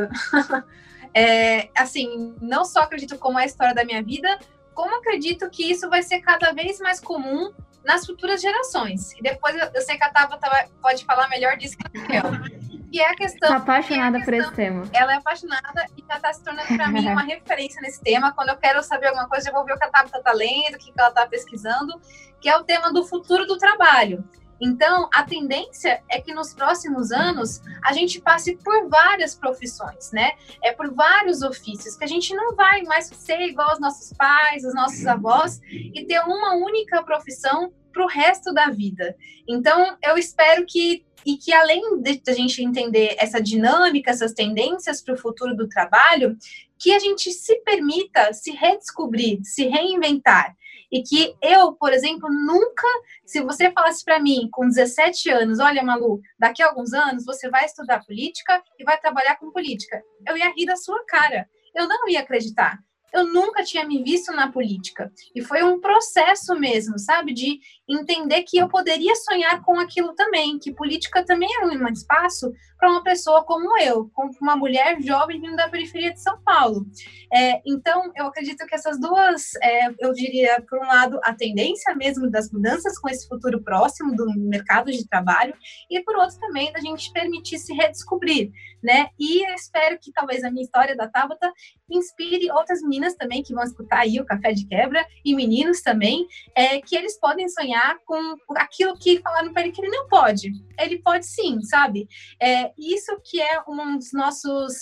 é, 1.15 1.69
assim, 1.77 2.35
não 2.41 2.65
só 2.65 2.81
acredito 2.81 3.19
como 3.19 3.39
é 3.39 3.43
a 3.43 3.47
história 3.47 3.75
da 3.75 3.85
minha 3.85 4.03
vida, 4.03 4.39
como 4.75 4.97
acredito 4.97 5.49
que 5.51 5.71
isso 5.71 5.89
vai 5.89 6.03
ser 6.03 6.21
cada 6.21 6.53
vez 6.53 6.79
mais 6.81 7.01
comum 7.01 7.53
nas 7.85 8.05
futuras 8.05 8.41
gerações. 8.41 9.13
E 9.13 9.23
depois 9.23 9.57
eu, 9.57 9.83
sei 9.83 9.97
que 9.97 10.05
a 10.05 10.11
Tabata 10.11 10.49
pode 10.81 11.05
falar 11.05 11.29
melhor 11.29 11.57
disso 11.57 11.77
que 11.77 11.99
eu. 11.99 12.81
E 12.93 13.01
é 13.01 13.09
a 13.09 13.15
questão. 13.15 13.49
Tá 13.49 13.57
apaixonada 13.57 14.19
é 14.19 14.25
por 14.25 14.35
esse 14.35 14.53
tema. 14.53 14.83
Ela 14.93 15.13
é 15.13 15.17
apaixonada 15.17 15.87
e 15.97 16.05
já 16.07 16.17
está 16.17 16.33
se 16.33 16.43
tornando 16.43 16.67
para 16.67 16.89
mim 16.89 17.07
uma 17.07 17.23
referência 17.23 17.81
nesse 17.81 18.01
tema. 18.03 18.33
Quando 18.33 18.49
eu 18.49 18.57
quero 18.57 18.83
saber 18.83 19.07
alguma 19.07 19.29
coisa, 19.29 19.49
eu 19.49 19.53
vou 19.53 19.65
ver 19.65 19.75
o 19.75 19.79
que 19.79 19.85
a 19.85 19.91
Tabata 19.91 20.19
está 20.19 20.33
lendo, 20.33 20.75
o 20.75 20.79
que 20.79 20.93
ela 20.97 21.09
está 21.09 21.27
pesquisando, 21.27 22.01
que 22.41 22.49
é 22.49 22.57
o 22.57 22.65
tema 22.65 22.93
do 22.93 23.05
futuro 23.05 23.47
do 23.47 23.57
trabalho. 23.59 24.25
Então, 24.61 25.09
a 25.13 25.23
tendência 25.23 26.03
é 26.11 26.21
que 26.21 26.35
nos 26.35 26.53
próximos 26.53 27.11
anos 27.11 27.63
a 27.85 27.93
gente 27.93 28.21
passe 28.21 28.57
por 28.57 28.89
várias 28.89 29.35
profissões, 29.35 30.13
né? 30.13 30.33
É 30.63 30.73
por 30.73 30.93
vários 30.95 31.43
ofícios, 31.43 31.97
que 31.97 32.05
a 32.05 32.09
gente 32.09 32.35
não 32.35 32.55
vai 32.55 32.83
mais 32.83 33.07
ser 33.07 33.41
igual 33.41 33.71
aos 33.71 33.81
nossos 33.81 34.13
pais, 34.13 34.65
os 34.65 34.75
nossos 34.75 35.07
avós, 35.07 35.61
e 35.71 36.05
ter 36.05 36.21
uma 36.21 36.55
única 36.55 37.03
profissão 37.03 37.73
para 37.93 38.05
o 38.05 38.09
resto 38.09 38.53
da 38.53 38.71
vida. 38.71 39.17
Então, 39.49 39.97
eu 40.03 40.17
espero 40.17 40.65
que 40.67 41.05
e 41.25 41.37
que 41.37 41.53
além 41.53 42.01
de 42.01 42.21
a 42.29 42.33
gente 42.33 42.63
entender 42.63 43.15
essa 43.19 43.43
dinâmica, 43.43 44.11
essas 44.11 44.33
tendências 44.33 45.03
para 45.03 45.15
o 45.15 45.19
futuro 45.19 45.55
do 45.55 45.69
trabalho, 45.69 46.37
que 46.79 46.93
a 46.93 46.99
gente 46.99 47.31
se 47.31 47.57
permita 47.57 48.33
se 48.33 48.53
redescobrir, 48.53 49.41
se 49.45 49.67
reinventar. 49.69 50.57
E 50.91 51.03
que 51.03 51.35
eu, 51.41 51.73
por 51.75 51.93
exemplo, 51.93 52.29
nunca, 52.29 52.87
se 53.25 53.41
você 53.43 53.71
falasse 53.71 54.05
para 54.05 54.19
mim 54.19 54.49
com 54.51 54.69
17 54.69 55.31
anos, 55.31 55.61
olha, 55.61 55.83
Malu, 55.83 56.21
daqui 56.39 56.63
a 56.63 56.69
alguns 56.69 56.93
anos 56.93 57.25
você 57.25 57.49
vai 57.49 57.65
estudar 57.65 58.05
política 58.05 58.63
e 58.79 58.85
vai 58.85 58.99
trabalhar 58.99 59.37
com 59.37 59.53
política, 59.53 60.03
eu 60.27 60.37
ia 60.37 60.53
rir 60.55 60.67
da 60.67 60.77
sua 60.77 61.05
cara. 61.07 61.49
Eu 61.75 61.87
não 61.87 62.09
ia 62.09 62.21
acreditar 62.21 62.81
eu 63.13 63.27
nunca 63.27 63.63
tinha 63.63 63.87
me 63.87 64.03
visto 64.03 64.33
na 64.33 64.51
política. 64.51 65.13
E 65.35 65.43
foi 65.43 65.63
um 65.63 65.81
processo 65.81 66.55
mesmo, 66.59 66.99
sabe? 66.99 67.33
De 67.33 67.61
entender 67.89 68.43
que 68.43 68.59
eu 68.59 68.69
poderia 68.69 69.15
sonhar 69.17 69.63
com 69.63 69.79
aquilo 69.79 70.15
também, 70.15 70.59
que 70.59 70.73
política 70.73 71.25
também 71.25 71.49
é 71.61 71.65
um 71.65 71.89
espaço 71.89 72.53
para 72.79 72.91
uma 72.91 73.03
pessoa 73.03 73.45
como 73.45 73.79
eu, 73.79 74.11
como 74.15 74.31
uma 74.41 74.57
mulher 74.57 75.01
jovem 75.03 75.41
vindo 75.41 75.57
da 75.57 75.69
periferia 75.69 76.13
de 76.13 76.21
São 76.21 76.41
Paulo. 76.43 76.87
É, 77.33 77.61
então, 77.67 78.11
eu 78.17 78.27
acredito 78.27 78.65
que 78.67 78.75
essas 78.75 78.99
duas, 78.99 79.55
é, 79.63 79.89
eu 79.99 80.13
diria, 80.13 80.65
por 80.69 80.79
um 80.79 80.87
lado, 80.87 81.21
a 81.25 81.35
tendência 81.35 81.95
mesmo 81.95 82.31
das 82.31 82.51
mudanças 82.51 82.99
com 82.99 83.09
esse 83.09 83.29
futuro 83.29 83.63
próximo 83.63 84.15
do 84.15 84.27
mercado 84.37 84.91
de 84.91 85.07
trabalho, 85.07 85.55
e 85.91 86.01
por 86.03 86.17
outro 86.17 86.39
também 86.39 86.73
da 86.73 86.81
gente 86.81 87.13
permitir 87.13 87.59
se 87.59 87.75
redescobrir, 87.75 88.51
né? 88.83 89.09
E 89.19 89.45
espero 89.53 89.99
que 89.99 90.13
talvez 90.13 90.43
a 90.43 90.51
minha 90.51 90.65
história 90.65 90.97
da 90.97 91.09
Tabata 91.09 91.53
inspire 91.91 92.51
outras 92.51 92.81
meninas 92.83 93.00
também 93.17 93.43
que 93.43 93.55
vão 93.55 93.65
escutar 93.65 94.01
aí 94.01 94.21
o 94.21 94.25
Café 94.25 94.53
de 94.53 94.67
Quebra, 94.67 95.07
e 95.25 95.35
meninos 95.35 95.81
também, 95.81 96.27
é, 96.55 96.81
que 96.81 96.97
eles 96.97 97.19
podem 97.19 97.49
sonhar 97.49 97.99
com 98.05 98.37
aquilo 98.57 98.97
que 98.99 99.21
falaram 99.21 99.53
para 99.53 99.63
ele 99.63 99.73
que 99.73 99.81
ele 99.81 99.91
não 99.91 100.09
pode. 100.09 100.53
Ele 100.79 100.99
pode 100.99 101.27
sim, 101.27 101.61
sabe? 101.63 102.09
É, 102.41 102.73
isso 102.77 103.19
que 103.25 103.41
é 103.41 103.63
um 103.69 103.97
dos 103.97 104.13
nossos 104.13 104.75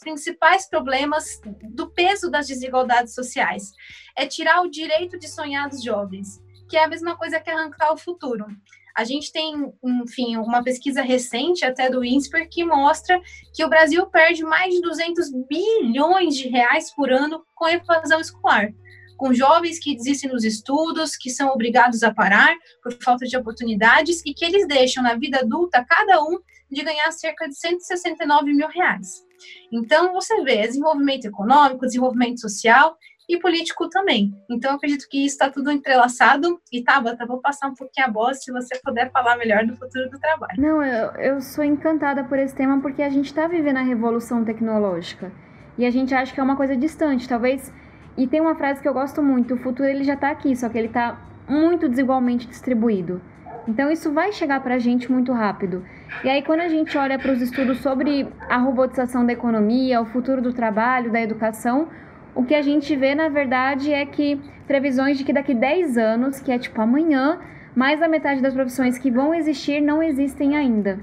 principais 0.00 0.68
problemas 0.68 1.40
do 1.70 1.90
peso 1.90 2.30
das 2.30 2.48
desigualdades 2.48 3.14
sociais. 3.14 3.72
É 4.16 4.26
tirar 4.26 4.62
o 4.62 4.70
direito 4.70 5.18
de 5.18 5.28
sonhar 5.28 5.68
dos 5.68 5.82
jovens, 5.82 6.42
que 6.68 6.76
é 6.76 6.84
a 6.84 6.88
mesma 6.88 7.16
coisa 7.16 7.40
que 7.40 7.50
arrancar 7.50 7.92
o 7.92 7.96
futuro. 7.96 8.46
A 8.96 9.04
gente 9.04 9.32
tem, 9.32 9.72
enfim, 9.82 10.36
uma 10.36 10.62
pesquisa 10.62 11.02
recente 11.02 11.64
até 11.64 11.88
do 11.88 12.04
INSPER 12.04 12.48
que 12.48 12.64
mostra 12.64 13.20
que 13.54 13.64
o 13.64 13.68
Brasil 13.68 14.06
perde 14.06 14.42
mais 14.42 14.74
de 14.74 14.80
200 14.80 15.30
bilhões 15.48 16.36
de 16.36 16.48
reais 16.48 16.94
por 16.94 17.10
ano 17.10 17.44
com 17.54 17.64
a 17.64 17.72
evasão 17.72 18.20
escolar 18.20 18.72
com 19.22 19.32
jovens 19.32 19.78
que 19.78 19.94
desistem 19.94 20.32
nos 20.32 20.42
estudos, 20.42 21.16
que 21.16 21.30
são 21.30 21.50
obrigados 21.50 22.02
a 22.02 22.12
parar 22.12 22.56
por 22.82 22.92
falta 23.00 23.24
de 23.24 23.36
oportunidades 23.36 24.20
e 24.26 24.34
que 24.34 24.44
eles 24.44 24.66
deixam 24.66 25.00
na 25.00 25.14
vida 25.14 25.38
adulta 25.38 25.86
cada 25.88 26.20
um 26.20 26.40
de 26.68 26.82
ganhar 26.82 27.08
cerca 27.12 27.48
de 27.48 27.54
169 27.54 28.52
mil 28.52 28.66
reais. 28.66 29.24
Então, 29.70 30.12
você 30.12 30.42
vê 30.42 30.66
desenvolvimento 30.66 31.26
econômico, 31.26 31.86
desenvolvimento 31.86 32.40
social 32.40 32.96
e 33.28 33.38
político 33.38 33.88
também. 33.88 34.32
Então, 34.50 34.74
acredito 34.74 35.06
que 35.08 35.24
isso 35.24 35.34
está 35.34 35.50
tudo 35.50 35.70
entrelaçado. 35.70 36.60
E, 36.72 36.82
Tabata, 36.82 37.26
vou 37.26 37.40
passar 37.40 37.68
um 37.68 37.74
pouquinho 37.74 38.06
a 38.06 38.10
bola 38.10 38.34
se 38.34 38.52
você 38.52 38.78
puder 38.82 39.10
falar 39.10 39.36
melhor 39.36 39.64
do 39.64 39.76
futuro 39.76 40.10
do 40.10 40.18
trabalho. 40.18 40.60
Não, 40.60 40.82
eu, 40.82 41.10
eu 41.12 41.40
sou 41.40 41.64
encantada 41.64 42.24
por 42.24 42.38
esse 42.38 42.54
tema 42.54 42.80
porque 42.80 43.02
a 43.02 43.08
gente 43.08 43.26
está 43.26 43.46
vivendo 43.46 43.78
a 43.78 43.82
revolução 43.82 44.44
tecnológica. 44.44 45.32
E 45.78 45.86
a 45.86 45.90
gente 45.90 46.14
acha 46.14 46.32
que 46.34 46.40
é 46.40 46.42
uma 46.42 46.56
coisa 46.56 46.76
distante, 46.76 47.28
talvez. 47.28 47.72
E 48.16 48.26
tem 48.26 48.40
uma 48.40 48.54
frase 48.54 48.80
que 48.80 48.88
eu 48.88 48.92
gosto 48.92 49.22
muito: 49.22 49.54
o 49.54 49.58
futuro 49.58 49.88
ele 49.88 50.04
já 50.04 50.14
está 50.14 50.30
aqui, 50.30 50.54
só 50.54 50.68
que 50.68 50.76
ele 50.76 50.88
está 50.88 51.18
muito 51.48 51.88
desigualmente 51.88 52.46
distribuído. 52.46 53.20
Então 53.66 53.90
isso 53.90 54.12
vai 54.12 54.32
chegar 54.32 54.60
para 54.62 54.74
a 54.74 54.78
gente 54.78 55.10
muito 55.10 55.32
rápido. 55.32 55.84
E 56.24 56.28
aí 56.28 56.42
quando 56.42 56.60
a 56.60 56.68
gente 56.68 56.96
olha 56.98 57.18
para 57.18 57.32
os 57.32 57.40
estudos 57.40 57.78
sobre 57.78 58.28
a 58.48 58.58
robotização 58.58 59.24
da 59.24 59.32
economia, 59.32 60.00
o 60.00 60.06
futuro 60.06 60.42
do 60.42 60.52
trabalho, 60.52 61.12
da 61.12 61.20
educação, 61.20 61.88
o 62.34 62.44
que 62.44 62.54
a 62.54 62.62
gente 62.62 62.94
vê, 62.96 63.14
na 63.14 63.28
verdade, 63.28 63.92
é 63.92 64.04
que 64.06 64.40
previsões 64.66 65.18
de 65.18 65.24
que 65.24 65.32
daqui 65.32 65.54
10 65.54 65.98
anos, 65.98 66.40
que 66.40 66.50
é 66.50 66.58
tipo 66.58 66.80
amanhã, 66.80 67.40
mais 67.74 68.00
da 68.00 68.08
metade 68.08 68.40
das 68.40 68.54
profissões 68.54 68.98
que 68.98 69.10
vão 69.10 69.34
existir 69.34 69.80
não 69.80 70.02
existem 70.02 70.56
ainda. 70.56 70.98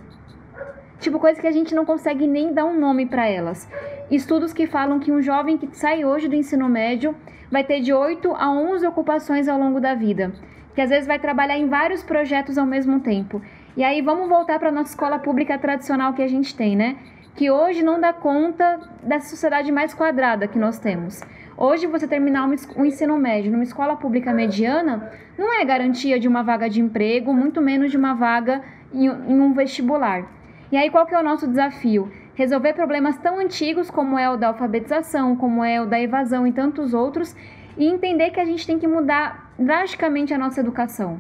Tipo, 1.00 1.20
coisa 1.20 1.40
que 1.40 1.48
a 1.48 1.52
gente 1.52 1.74
não 1.74 1.86
consegue 1.86 2.28
nem 2.28 2.54
dar 2.54 2.66
um 2.66 2.78
nome 2.78 3.06
para 3.06 3.28
elas. 3.28 3.70
Estudos 4.12 4.52
que 4.52 4.68
falam 4.68 5.00
que 5.00 5.12
um 5.12 5.22
jovem 5.22 5.58
que 5.58 5.70
sai 5.76 6.04
hoje 6.04 6.28
do 6.28 6.36
ensino 6.36 6.68
médio 6.68 7.16
vai 7.50 7.64
ter 7.64 7.80
de 7.80 7.94
8 7.94 8.34
a 8.34 8.52
11 8.52 8.86
ocupações 8.86 9.48
ao 9.48 9.58
longo 9.58 9.80
da 9.80 9.96
vida, 9.96 10.34
que 10.76 10.82
às 10.82 10.90
vezes 10.90 11.08
vai 11.08 11.18
trabalhar 11.18 11.58
em 11.58 11.68
vários 11.68 12.04
projetos 12.04 12.58
ao 12.58 12.66
mesmo 12.66 13.00
tempo. 13.00 13.42
E 13.78 13.84
aí 13.84 14.02
vamos 14.02 14.28
voltar 14.28 14.60
para 14.60 14.72
nossa 14.72 14.92
escola 14.92 15.20
pública 15.20 15.58
tradicional 15.58 16.14
que 16.14 16.22
a 16.22 16.28
gente 16.28 16.56
tem, 16.56 16.76
né? 16.76 16.98
Que 17.36 17.50
hoje 17.50 17.84
não 17.84 18.00
dá 18.00 18.12
conta 18.12 18.80
dessa 19.04 19.30
sociedade 19.30 19.72
mais 19.72 19.94
quadrada 19.94 20.48
que 20.48 20.58
nós 20.58 20.80
temos. 20.80 21.22
Hoje, 21.56 21.88
você 21.88 22.08
terminar 22.08 22.48
um 22.78 22.86
ensino 22.86 23.18
médio 23.18 23.52
numa 23.52 23.64
escola 23.64 23.96
pública 23.96 24.34
mediana 24.34 25.12
não 25.38 25.54
é 25.54 25.64
garantia 25.66 26.20
de 26.20 26.28
uma 26.28 26.42
vaga 26.42 26.70
de 26.70 26.82
emprego, 26.82 27.34
muito 27.34 27.62
menos 27.62 27.92
de 27.92 27.98
uma 27.98 28.14
vaga 28.14 28.62
em, 28.94 29.10
um 29.10 29.54
vestibular. 29.54 30.26
E 30.72 30.78
aí, 30.78 30.90
qual 30.90 31.06
que 31.06 31.14
é 31.14 31.20
o 31.20 31.24
nosso 31.24 31.48
desafio? 31.48 32.12
Resolver 32.34 32.74
problemas 32.74 33.18
tão 33.18 33.40
antigos 33.40 33.90
como 33.90 34.18
é 34.18 34.30
o 34.30 34.38
da 34.38 34.48
alfabetização, 34.48 35.36
como 35.36 35.64
é 35.64 35.82
o 35.82 35.86
da 35.86 36.00
evasão 36.00 36.48
e 36.48 36.52
tantos 36.52 36.94
outros, 36.94 37.36
e 37.78 37.86
entender 37.86 38.30
que 38.30 38.40
a 38.40 38.46
gente 38.46 38.66
tem 38.66 38.80
que 38.80 38.88
mudar 38.88 39.54
drasticamente 39.58 40.34
a 40.34 40.38
nossa 40.38 40.60
educação 40.62 41.20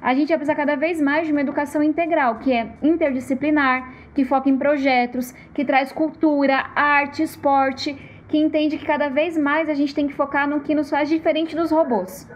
a 0.00 0.14
gente 0.14 0.28
vai 0.28 0.38
precisar 0.38 0.54
cada 0.54 0.76
vez 0.76 1.00
mais 1.00 1.26
de 1.26 1.32
uma 1.32 1.42
educação 1.42 1.82
integral, 1.82 2.36
que 2.36 2.52
é 2.52 2.72
interdisciplinar, 2.82 3.92
que 4.20 4.24
foca 4.26 4.50
em 4.50 4.58
projetos, 4.58 5.32
que 5.54 5.64
traz 5.64 5.90
cultura, 5.92 6.66
arte, 6.76 7.22
esporte, 7.22 7.96
que 8.28 8.36
entende 8.36 8.76
que 8.76 8.84
cada 8.84 9.08
vez 9.08 9.34
mais 9.38 9.66
a 9.66 9.72
gente 9.72 9.94
tem 9.94 10.06
que 10.06 10.12
focar 10.12 10.46
no 10.46 10.60
que 10.60 10.74
nos 10.74 10.90
faz 10.90 11.08
diferente 11.08 11.56
dos 11.56 11.70
robôs. 11.70 12.28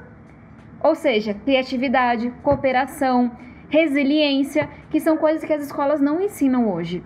Ou 0.82 0.94
seja, 0.94 1.34
criatividade, 1.34 2.32
cooperação, 2.42 3.30
resiliência, 3.68 4.66
que 4.90 4.98
são 4.98 5.18
coisas 5.18 5.44
que 5.44 5.52
as 5.52 5.62
escolas 5.62 6.00
não 6.00 6.22
ensinam 6.22 6.72
hoje. 6.72 7.04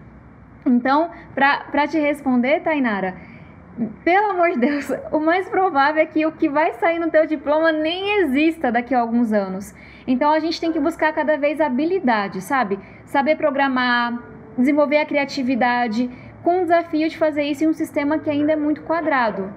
Então, 0.65 1.11
para 1.35 1.89
te 1.89 1.99
responder, 1.99 2.61
Tainara, 2.61 3.17
pelo 4.05 4.31
amor 4.31 4.51
de 4.53 4.61
Deus, 4.61 4.89
o 5.11 5.19
mais 5.19 5.49
provável 5.49 6.01
é 6.01 6.07
que 6.07 6.25
o 6.25 6.31
que 6.31 6.49
vai 6.49 6.73
sair 6.75 7.01
no 7.01 7.11
teu 7.11 7.27
diploma 7.27 7.73
nem 7.73 8.21
exista 8.21 8.71
daqui 8.71 8.95
a 8.95 9.01
alguns 9.01 9.33
anos. 9.33 9.75
Então 10.07 10.31
a 10.31 10.39
gente 10.39 10.61
tem 10.61 10.71
que 10.71 10.79
buscar 10.79 11.13
cada 11.13 11.37
vez 11.37 11.61
habilidade, 11.61 12.41
sabe? 12.41 12.79
Saber 13.07 13.37
programar, 13.37 14.38
desenvolver 14.59 14.99
a 14.99 15.07
criatividade, 15.07 16.11
com 16.43 16.59
o 16.59 16.63
desafio 16.63 17.09
de 17.09 17.17
fazer 17.17 17.45
isso 17.45 17.65
em 17.65 17.69
um 17.69 17.73
sistema 17.73 18.19
que 18.19 18.29
ainda 18.29 18.53
é 18.53 18.57
muito 18.57 18.83
quadrado. 18.83 19.53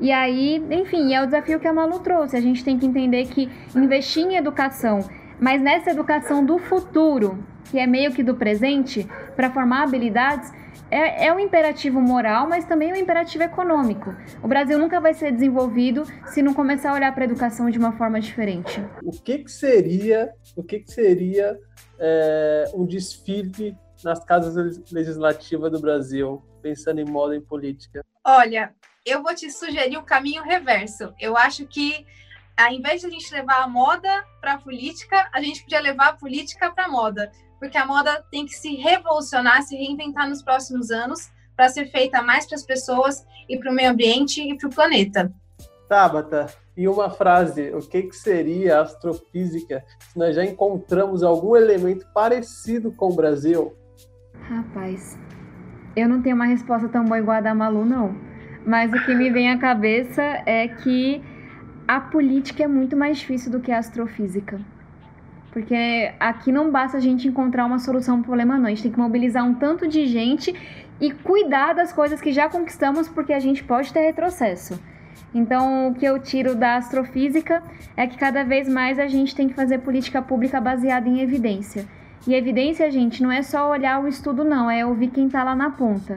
E 0.00 0.10
aí, 0.10 0.62
enfim, 0.70 1.14
é 1.14 1.22
o 1.22 1.26
desafio 1.26 1.60
que 1.60 1.68
a 1.68 1.72
Malu 1.72 2.00
trouxe. 2.00 2.36
A 2.36 2.40
gente 2.40 2.64
tem 2.64 2.78
que 2.78 2.86
entender 2.86 3.26
que 3.26 3.48
investir 3.74 4.24
em 4.24 4.36
educação, 4.36 5.00
mas 5.40 5.62
nessa 5.62 5.90
educação 5.90 6.44
do 6.44 6.58
futuro, 6.58 7.38
que 7.64 7.78
é 7.78 7.86
meio 7.86 8.12
que 8.12 8.22
do 8.22 8.34
presente, 8.34 9.06
para 9.36 9.50
formar 9.50 9.84
habilidades, 9.84 10.52
é, 10.90 11.26
é 11.26 11.32
um 11.32 11.38
imperativo 11.38 12.00
moral, 12.00 12.48
mas 12.48 12.64
também 12.64 12.92
um 12.92 12.96
imperativo 12.96 13.44
econômico. 13.44 14.14
O 14.42 14.48
Brasil 14.48 14.78
nunca 14.78 15.00
vai 15.00 15.14
ser 15.14 15.32
desenvolvido 15.32 16.04
se 16.26 16.42
não 16.42 16.52
começar 16.54 16.90
a 16.90 16.94
olhar 16.94 17.12
para 17.12 17.24
a 17.24 17.26
educação 17.26 17.70
de 17.70 17.78
uma 17.78 17.92
forma 17.92 18.20
diferente. 18.20 18.82
O 19.02 19.10
que, 19.10 19.38
que 19.38 19.50
seria, 19.50 20.30
o 20.56 20.62
que, 20.62 20.80
que 20.80 20.92
seria 20.92 21.58
é, 21.98 22.64
um 22.74 22.84
desfile 22.84 23.76
nas 24.04 24.24
casas 24.24 24.80
legislativas 24.92 25.72
do 25.72 25.80
Brasil, 25.80 26.42
pensando 26.62 27.00
em 27.00 27.04
moda 27.04 27.34
e 27.34 27.40
política? 27.40 28.04
Olha, 28.24 28.74
eu 29.04 29.22
vou 29.22 29.34
te 29.34 29.50
sugerir 29.50 29.96
o 29.96 30.04
caminho 30.04 30.42
reverso. 30.42 31.12
Eu 31.18 31.36
acho 31.36 31.66
que 31.66 32.06
ao 32.56 32.70
invés 32.70 33.00
de 33.00 33.08
a 33.08 33.10
gente 33.10 33.32
levar 33.32 33.62
a 33.62 33.68
moda 33.68 34.24
para 34.40 34.54
a 34.54 34.58
política, 34.58 35.28
a 35.32 35.40
gente 35.40 35.62
podia 35.62 35.80
levar 35.80 36.10
a 36.10 36.16
política 36.16 36.70
para 36.70 36.84
a 36.84 36.88
moda 36.88 37.32
porque 37.64 37.78
a 37.78 37.86
moda 37.86 38.22
tem 38.30 38.44
que 38.44 38.54
se 38.54 38.74
revolucionar, 38.76 39.62
se 39.62 39.74
reinventar 39.74 40.28
nos 40.28 40.42
próximos 40.42 40.90
anos 40.90 41.30
para 41.56 41.70
ser 41.70 41.86
feita 41.86 42.20
mais 42.20 42.46
para 42.46 42.56
as 42.56 42.62
pessoas 42.62 43.24
e 43.48 43.58
para 43.58 43.70
o 43.70 43.74
meio 43.74 43.90
ambiente 43.90 44.42
e 44.42 44.54
para 44.58 44.68
o 44.68 44.74
planeta. 44.74 45.32
Tabata, 45.88 46.46
e 46.76 46.86
uma 46.86 47.08
frase, 47.08 47.70
o 47.70 47.80
que, 47.80 48.02
que 48.02 48.16
seria 48.16 48.82
astrofísica 48.82 49.82
se 49.98 50.18
nós 50.18 50.36
já 50.36 50.44
encontramos 50.44 51.22
algum 51.22 51.56
elemento 51.56 52.06
parecido 52.12 52.92
com 52.92 53.08
o 53.08 53.14
Brasil? 53.14 53.74
Rapaz, 54.48 55.18
eu 55.96 56.06
não 56.06 56.20
tenho 56.20 56.36
uma 56.36 56.44
resposta 56.44 56.86
tão 56.88 57.04
boa 57.04 57.18
igual 57.18 57.38
a 57.38 57.40
da 57.40 57.54
Malu, 57.54 57.84
não. 57.86 58.14
Mas 58.66 58.92
o 58.92 59.04
que 59.04 59.14
me 59.14 59.30
vem 59.30 59.50
à 59.50 59.58
cabeça 59.58 60.22
é 60.44 60.68
que 60.68 61.22
a 61.88 61.98
política 61.98 62.64
é 62.64 62.66
muito 62.66 62.96
mais 62.96 63.18
difícil 63.18 63.50
do 63.50 63.60
que 63.60 63.72
a 63.72 63.78
astrofísica. 63.78 64.60
Porque 65.50 66.12
aqui 66.18 66.50
não 66.52 66.70
basta 66.70 66.98
a 66.98 67.00
gente 67.00 67.28
encontrar 67.28 67.64
uma 67.64 67.78
solução 67.78 68.16
para 68.16 68.22
o 68.22 68.24
problema, 68.26 68.58
não. 68.58 68.66
A 68.66 68.70
gente 68.70 68.82
tem 68.82 68.92
que 68.92 68.98
mobilizar 68.98 69.44
um 69.44 69.54
tanto 69.54 69.88
de 69.88 70.04
gente 70.06 70.54
e 71.00 71.10
cuidar 71.10 71.72
das 71.72 71.92
coisas 71.92 72.20
que 72.20 72.32
já 72.32 72.48
conquistamos, 72.48 73.08
porque 73.08 73.32
a 73.32 73.40
gente 73.40 73.64
pode 73.64 73.92
ter 73.92 74.00
retrocesso. 74.00 74.78
Então, 75.34 75.88
o 75.88 75.94
que 75.94 76.04
eu 76.04 76.18
tiro 76.18 76.54
da 76.54 76.76
astrofísica 76.76 77.62
é 77.96 78.06
que 78.06 78.18
cada 78.18 78.44
vez 78.44 78.68
mais 78.68 78.98
a 78.98 79.06
gente 79.06 79.34
tem 79.34 79.48
que 79.48 79.54
fazer 79.54 79.78
política 79.78 80.20
pública 80.20 80.60
baseada 80.60 81.08
em 81.08 81.20
evidência. 81.20 81.86
E 82.26 82.34
evidência, 82.34 82.90
gente, 82.90 83.22
não 83.22 83.30
é 83.30 83.42
só 83.42 83.70
olhar 83.70 84.02
o 84.02 84.08
estudo, 84.08 84.42
não, 84.44 84.70
é 84.70 84.84
ouvir 84.84 85.08
quem 85.08 85.26
está 85.26 85.44
lá 85.44 85.54
na 85.54 85.70
ponta. 85.70 86.16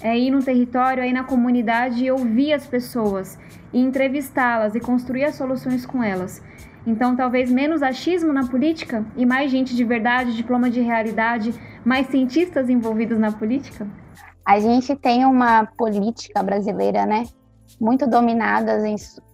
É 0.00 0.16
ir 0.16 0.30
no 0.30 0.40
território, 0.40 1.02
é 1.02 1.08
ir 1.08 1.12
na 1.12 1.24
comunidade 1.24 2.04
e 2.04 2.10
ouvir 2.10 2.52
as 2.52 2.64
pessoas, 2.64 3.36
e 3.72 3.80
entrevistá-las 3.80 4.76
e 4.76 4.80
construir 4.80 5.24
as 5.24 5.34
soluções 5.34 5.84
com 5.84 6.00
elas. 6.02 6.40
Então, 6.86 7.16
talvez 7.16 7.50
menos 7.50 7.82
achismo 7.82 8.32
na 8.32 8.46
política 8.46 9.04
e 9.16 9.26
mais 9.26 9.50
gente 9.50 9.74
de 9.74 9.84
verdade, 9.84 10.36
diploma 10.36 10.70
de 10.70 10.80
realidade, 10.80 11.52
mais 11.84 12.06
cientistas 12.06 12.70
envolvidos 12.70 13.18
na 13.18 13.32
política? 13.32 13.84
A 14.46 14.60
gente 14.60 14.94
tem 14.94 15.24
uma 15.24 15.66
política 15.66 16.40
brasileira, 16.40 17.04
né? 17.04 17.24
Muito 17.80 18.06
dominada 18.06 18.80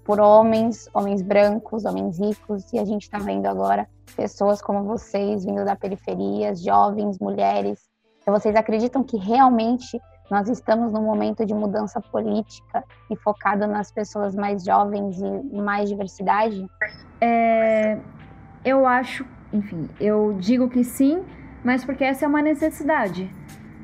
por 0.05 0.19
homens, 0.19 0.89
homens 0.95 1.21
brancos, 1.21 1.85
homens 1.85 2.19
ricos, 2.19 2.73
e 2.73 2.79
a 2.79 2.85
gente 2.85 3.03
está 3.03 3.19
vendo 3.19 3.47
agora 3.47 3.87
pessoas 4.17 4.63
como 4.63 4.85
vocês 4.85 5.45
vindo 5.45 5.65
da 5.65 5.77
periferia, 5.77 6.55
jovens, 6.55 7.19
mulheres. 7.19 7.81
Então, 8.23 8.33
vocês 8.33 8.57
acreditam 8.57 9.03
que 9.03 9.17
realmente 9.17 10.01
nós 10.31 10.49
estamos 10.49 10.93
num 10.93 11.03
momento 11.03 11.45
de 11.45 11.53
mudança 11.53 12.01
política 12.01 12.83
e 13.11 13.17
focado 13.17 13.67
nas 13.67 13.93
pessoas 13.93 14.35
mais 14.35 14.65
jovens 14.65 15.19
e 15.21 15.61
mais 15.61 15.89
diversidade? 15.89 16.67
É, 17.21 17.99
eu 18.65 18.87
acho, 18.87 19.27
enfim, 19.53 19.89
eu 20.01 20.35
digo 20.39 20.69
que 20.69 20.83
sim, 20.83 21.23
mas 21.63 21.85
porque 21.85 22.05
essa 22.05 22.25
é 22.25 22.29
uma 22.29 22.43
necessidade. 22.43 23.31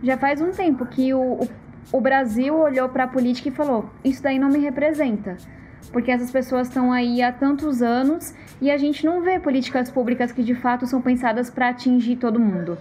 Já 0.03 0.17
faz 0.17 0.41
um 0.41 0.51
tempo 0.51 0.87
que 0.87 1.13
o, 1.13 1.35
o, 1.35 1.49
o 1.93 2.01
Brasil 2.01 2.59
olhou 2.59 2.89
para 2.89 3.05
a 3.05 3.09
política 3.09 3.49
e 3.49 3.53
falou: 3.53 3.91
isso 4.03 4.23
daí 4.23 4.39
não 4.39 4.49
me 4.49 4.59
representa. 4.59 5.37
Porque 5.93 6.11
essas 6.11 6.31
pessoas 6.31 6.69
estão 6.69 6.93
aí 6.93 7.23
há 7.23 7.33
tantos 7.33 7.83
anos 7.83 8.35
e 8.61 8.71
a 8.71 8.77
gente 8.77 9.05
não 9.05 9.23
vê 9.23 9.39
políticas 9.39 9.91
públicas 9.91 10.31
que 10.31 10.43
de 10.43 10.55
fato 10.55 10.87
são 10.87 11.01
pensadas 11.01 11.51
para 11.51 11.69
atingir 11.69 12.17
todo 12.17 12.39
mundo. 12.39 12.79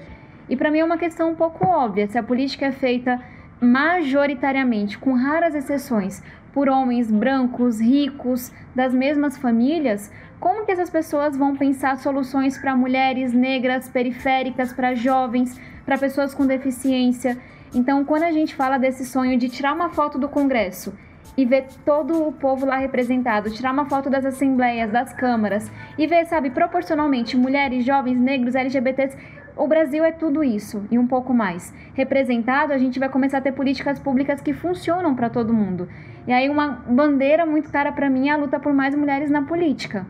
E 0.49 0.55
para 0.55 0.71
mim 0.71 0.79
é 0.79 0.85
uma 0.85 0.97
questão 0.97 1.31
um 1.31 1.35
pouco 1.35 1.65
óbvia: 1.65 2.07
se 2.07 2.17
a 2.17 2.23
política 2.23 2.65
é 2.65 2.71
feita 2.71 3.19
majoritariamente, 3.61 4.97
com 4.97 5.13
raras 5.13 5.53
exceções, 5.53 6.23
por 6.53 6.69
homens 6.69 7.11
brancos, 7.11 7.79
ricos, 7.79 8.51
das 8.75 8.93
mesmas 8.93 9.37
famílias, 9.37 10.11
como 10.39 10.65
que 10.65 10.71
essas 10.71 10.89
pessoas 10.89 11.35
vão 11.35 11.55
pensar 11.55 11.97
soluções 11.97 12.57
para 12.57 12.75
mulheres 12.75 13.33
negras, 13.33 13.89
periféricas, 13.89 14.71
para 14.71 14.95
jovens, 14.95 15.59
para 15.85 15.97
pessoas 15.97 16.33
com 16.33 16.45
deficiência? 16.45 17.37
Então, 17.73 18.03
quando 18.05 18.23
a 18.23 18.31
gente 18.31 18.55
fala 18.55 18.77
desse 18.77 19.05
sonho 19.05 19.37
de 19.37 19.49
tirar 19.49 19.73
uma 19.73 19.89
foto 19.89 20.17
do 20.17 20.29
Congresso 20.29 20.93
e 21.39 21.45
ver 21.45 21.67
todo 21.85 22.27
o 22.27 22.33
povo 22.33 22.65
lá 22.65 22.75
representado, 22.75 23.49
tirar 23.49 23.71
uma 23.71 23.85
foto 23.85 24.09
das 24.09 24.25
assembleias, 24.25 24.91
das 24.91 25.13
câmaras 25.13 25.71
e 25.97 26.05
ver, 26.05 26.25
sabe, 26.25 26.49
proporcionalmente 26.49 27.37
mulheres, 27.37 27.85
jovens, 27.85 28.19
negros, 28.19 28.55
LGBTs. 28.55 29.17
O 29.55 29.65
Brasil 29.65 30.03
é 30.03 30.11
tudo 30.11 30.43
isso 30.43 30.85
e 30.91 30.99
um 30.99 31.07
pouco 31.07 31.33
mais. 31.33 31.73
Representado, 31.93 32.73
a 32.73 32.77
gente 32.77 32.99
vai 32.99 33.07
começar 33.07 33.37
a 33.37 33.41
ter 33.41 33.53
políticas 33.53 33.97
públicas 33.97 34.41
que 34.41 34.51
funcionam 34.51 35.15
para 35.15 35.29
todo 35.29 35.53
mundo. 35.53 35.87
E 36.27 36.33
aí 36.33 36.49
uma 36.49 36.83
bandeira 36.85 37.45
muito 37.45 37.71
cara 37.71 37.93
para 37.93 38.09
mim 38.09 38.27
é 38.27 38.33
a 38.33 38.35
luta 38.35 38.59
por 38.59 38.73
mais 38.73 38.93
mulheres 38.93 39.31
na 39.31 39.41
política. 39.41 40.05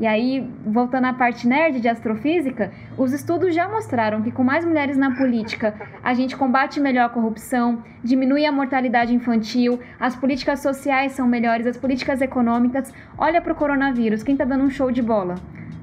E 0.00 0.06
aí, 0.06 0.50
voltando 0.64 1.06
à 1.06 1.12
parte 1.12 1.46
nerd 1.46 1.80
de 1.80 1.88
astrofísica, 1.88 2.72
os 2.96 3.12
estudos 3.12 3.54
já 3.54 3.68
mostraram 3.68 4.22
que 4.22 4.32
com 4.32 4.42
mais 4.42 4.64
mulheres 4.64 4.96
na 4.96 5.14
política, 5.14 5.74
a 6.02 6.14
gente 6.14 6.36
combate 6.36 6.80
melhor 6.80 7.06
a 7.06 7.08
corrupção, 7.10 7.82
diminui 8.02 8.46
a 8.46 8.52
mortalidade 8.52 9.14
infantil, 9.14 9.78
as 10.00 10.16
políticas 10.16 10.60
sociais 10.60 11.12
são 11.12 11.28
melhores, 11.28 11.66
as 11.66 11.76
políticas 11.76 12.20
econômicas. 12.22 12.92
Olha 13.18 13.40
para 13.40 13.52
o 13.52 13.56
coronavírus, 13.56 14.22
quem 14.22 14.34
está 14.34 14.44
dando 14.44 14.64
um 14.64 14.70
show 14.70 14.90
de 14.90 15.02
bola? 15.02 15.34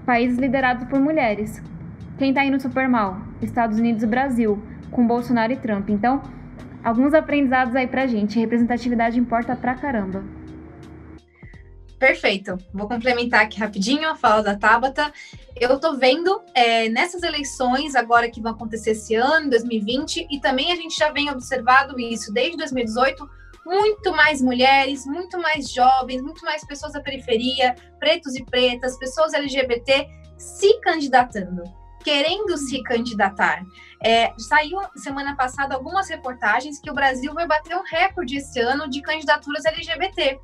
Países 0.05 0.39
liderados 0.39 0.85
por 0.85 0.99
mulheres. 0.99 1.61
Quem 2.17 2.29
está 2.29 2.43
indo 2.43 2.59
super 2.59 2.89
mal? 2.89 3.21
Estados 3.41 3.79
Unidos 3.79 4.03
e 4.03 4.07
Brasil, 4.07 4.61
com 4.91 5.05
Bolsonaro 5.05 5.53
e 5.53 5.55
Trump. 5.55 5.89
Então, 5.89 6.21
alguns 6.83 7.13
aprendizados 7.13 7.75
aí 7.75 7.87
pra 7.87 8.07
gente. 8.07 8.39
Representatividade 8.39 9.19
importa 9.19 9.55
pra 9.55 9.75
caramba. 9.75 10.38
Perfeito. 11.99 12.57
Vou 12.73 12.87
complementar 12.87 13.41
aqui 13.41 13.59
rapidinho 13.59 14.09
a 14.09 14.15
fala 14.15 14.41
da 14.41 14.55
Tabata. 14.55 15.11
Eu 15.59 15.75
estou 15.75 15.97
vendo 15.97 16.41
é, 16.55 16.87
nessas 16.87 17.21
eleições 17.23 17.93
agora 17.93 18.31
que 18.31 18.41
vão 18.41 18.53
acontecer 18.53 18.91
esse 18.91 19.15
ano, 19.15 19.49
2020, 19.49 20.25
e 20.31 20.39
também 20.39 20.71
a 20.71 20.75
gente 20.75 20.95
já 20.95 21.11
vem 21.11 21.29
observado 21.29 21.99
isso 21.99 22.31
desde 22.31 22.55
2018, 22.55 23.29
muito 23.65 24.13
mais 24.13 24.41
mulheres, 24.41 25.05
muito 25.05 25.37
mais 25.37 25.69
jovens, 25.69 26.21
muito 26.21 26.43
mais 26.45 26.65
pessoas 26.65 26.93
da 26.93 27.01
periferia, 27.01 27.75
pretos 27.99 28.33
e 28.35 28.45
pretas, 28.45 28.97
pessoas 28.97 29.33
LGBT 29.33 30.07
se 30.37 30.79
candidatando, 30.79 31.63
querendo 32.01 32.57
se 32.57 32.81
candidatar. 32.81 33.61
É, 34.01 34.31
saiu 34.37 34.79
semana 34.95 35.35
passada 35.35 35.75
algumas 35.75 36.09
reportagens 36.09 36.79
que 36.79 36.89
o 36.89 36.93
Brasil 36.93 37.33
vai 37.33 37.45
bater 37.45 37.75
um 37.75 37.83
recorde 37.83 38.37
esse 38.37 38.57
ano 38.61 38.89
de 38.89 39.01
candidaturas 39.01 39.65
LGBT. 39.65 40.39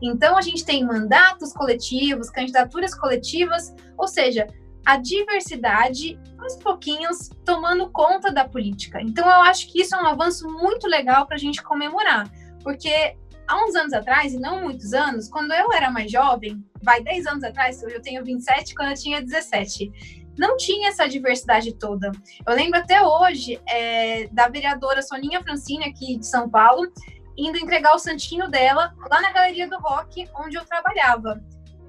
Então, 0.00 0.36
a 0.36 0.42
gente 0.42 0.64
tem 0.64 0.84
mandatos 0.84 1.52
coletivos, 1.52 2.30
candidaturas 2.30 2.94
coletivas, 2.94 3.74
ou 3.96 4.06
seja, 4.06 4.46
a 4.84 4.96
diversidade, 4.96 6.18
aos 6.38 6.56
pouquinhos, 6.56 7.30
tomando 7.44 7.90
conta 7.90 8.30
da 8.30 8.48
política. 8.48 9.00
Então, 9.00 9.26
eu 9.26 9.42
acho 9.42 9.66
que 9.68 9.80
isso 9.80 9.94
é 9.94 9.98
um 10.00 10.06
avanço 10.06 10.48
muito 10.48 10.86
legal 10.86 11.26
para 11.26 11.36
a 11.36 11.40
gente 11.40 11.62
comemorar, 11.62 12.30
porque 12.62 13.16
há 13.48 13.64
uns 13.64 13.74
anos 13.74 13.92
atrás, 13.92 14.32
e 14.32 14.38
não 14.38 14.62
muitos 14.62 14.92
anos, 14.92 15.28
quando 15.28 15.52
eu 15.52 15.72
era 15.72 15.90
mais 15.90 16.10
jovem, 16.10 16.64
vai 16.82 17.02
10 17.02 17.26
anos 17.26 17.44
atrás, 17.44 17.82
eu 17.82 18.00
tenho 18.00 18.24
27, 18.24 18.74
quando 18.74 18.90
eu 18.90 18.96
tinha 18.96 19.22
17, 19.22 19.90
não 20.38 20.56
tinha 20.56 20.88
essa 20.88 21.08
diversidade 21.08 21.72
toda. 21.72 22.12
Eu 22.46 22.54
lembro 22.54 22.78
até 22.78 23.02
hoje 23.02 23.60
é, 23.68 24.28
da 24.28 24.48
vereadora 24.48 25.02
Soninha 25.02 25.42
Francine, 25.42 25.84
aqui 25.84 26.16
de 26.16 26.26
São 26.26 26.48
Paulo, 26.48 26.92
indo 27.36 27.58
entregar 27.58 27.94
o 27.94 27.98
santinho 27.98 28.48
dela 28.48 28.94
lá 29.10 29.20
na 29.20 29.32
Galeria 29.32 29.68
do 29.68 29.78
Rock, 29.78 30.28
onde 30.34 30.56
eu 30.56 30.64
trabalhava. 30.64 31.40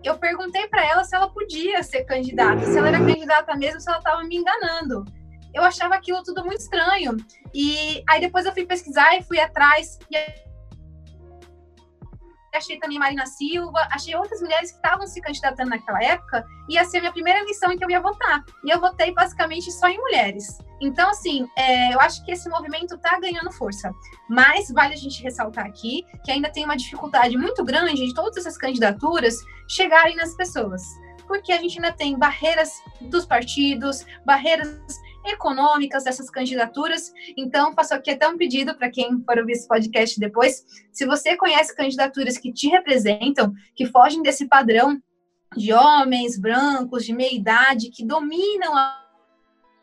Eu 0.03 0.17
perguntei 0.17 0.67
para 0.67 0.85
ela 0.85 1.03
se 1.03 1.15
ela 1.15 1.29
podia 1.29 1.81
ser 1.83 2.03
candidata, 2.03 2.65
se 2.65 2.77
ela 2.77 2.89
era 2.89 2.99
candidata 2.99 3.55
mesmo, 3.55 3.81
se 3.81 3.89
ela 3.89 3.97
estava 3.97 4.23
me 4.23 4.37
enganando. 4.37 5.05
Eu 5.53 5.63
achava 5.63 5.95
aquilo 5.95 6.23
tudo 6.23 6.45
muito 6.45 6.61
estranho. 6.61 7.17
E 7.53 8.03
aí 8.07 8.21
depois 8.21 8.45
eu 8.45 8.53
fui 8.53 8.65
pesquisar 8.65 9.17
e 9.17 9.23
fui 9.23 9.39
atrás. 9.39 9.97
E 10.11 10.15
achei 12.57 12.79
também 12.79 12.99
Marina 12.99 13.25
Silva, 13.25 13.87
achei 13.91 14.15
outras 14.15 14.41
mulheres 14.41 14.71
que 14.71 14.77
estavam 14.77 15.05
se 15.07 15.21
candidatando 15.21 15.69
naquela 15.69 16.03
época, 16.03 16.45
ia 16.69 16.83
ser 16.85 16.97
a 16.97 17.01
minha 17.01 17.13
primeira 17.13 17.39
eleição 17.39 17.71
em 17.71 17.77
que 17.77 17.83
eu 17.83 17.89
ia 17.89 18.01
votar. 18.01 18.43
E 18.63 18.69
eu 18.69 18.79
votei 18.79 19.13
basicamente 19.13 19.71
só 19.71 19.87
em 19.87 19.97
mulheres. 19.97 20.57
Então, 20.81 21.09
assim, 21.09 21.47
é, 21.55 21.93
eu 21.93 21.99
acho 21.99 22.23
que 22.23 22.31
esse 22.31 22.49
movimento 22.49 22.95
está 22.95 23.19
ganhando 23.19 23.51
força. 23.51 23.91
Mas 24.29 24.71
vale 24.71 24.93
a 24.93 24.97
gente 24.97 25.23
ressaltar 25.23 25.65
aqui 25.65 26.05
que 26.23 26.31
ainda 26.31 26.49
tem 26.49 26.65
uma 26.65 26.77
dificuldade 26.77 27.37
muito 27.37 27.63
grande 27.63 28.05
de 28.05 28.13
todas 28.13 28.37
essas 28.37 28.57
candidaturas 28.57 29.35
chegarem 29.67 30.15
nas 30.15 30.35
pessoas. 30.35 30.83
Porque 31.27 31.51
a 31.51 31.57
gente 31.57 31.77
ainda 31.77 31.91
tem 31.91 32.17
barreiras 32.17 32.71
dos 33.01 33.25
partidos, 33.25 34.05
barreiras 34.25 34.79
econômicas 35.29 36.03
dessas 36.03 36.29
candidaturas. 36.29 37.13
Então, 37.35 37.73
faço 37.73 37.93
aqui 37.93 38.11
até 38.11 38.27
um 38.27 38.37
pedido 38.37 38.75
para 38.75 38.89
quem 38.89 39.21
for 39.23 39.37
ouvir 39.37 39.53
esse 39.53 39.67
podcast 39.67 40.19
depois. 40.19 40.65
Se 40.91 41.05
você 41.05 41.35
conhece 41.35 41.75
candidaturas 41.75 42.37
que 42.37 42.51
te 42.51 42.67
representam, 42.67 43.53
que 43.75 43.85
fogem 43.85 44.21
desse 44.21 44.47
padrão 44.47 45.01
de 45.55 45.73
homens 45.73 46.37
brancos, 46.37 47.05
de 47.05 47.13
meia 47.13 47.33
idade, 47.33 47.89
que 47.89 48.05
dominam 48.05 48.75
a 48.75 49.07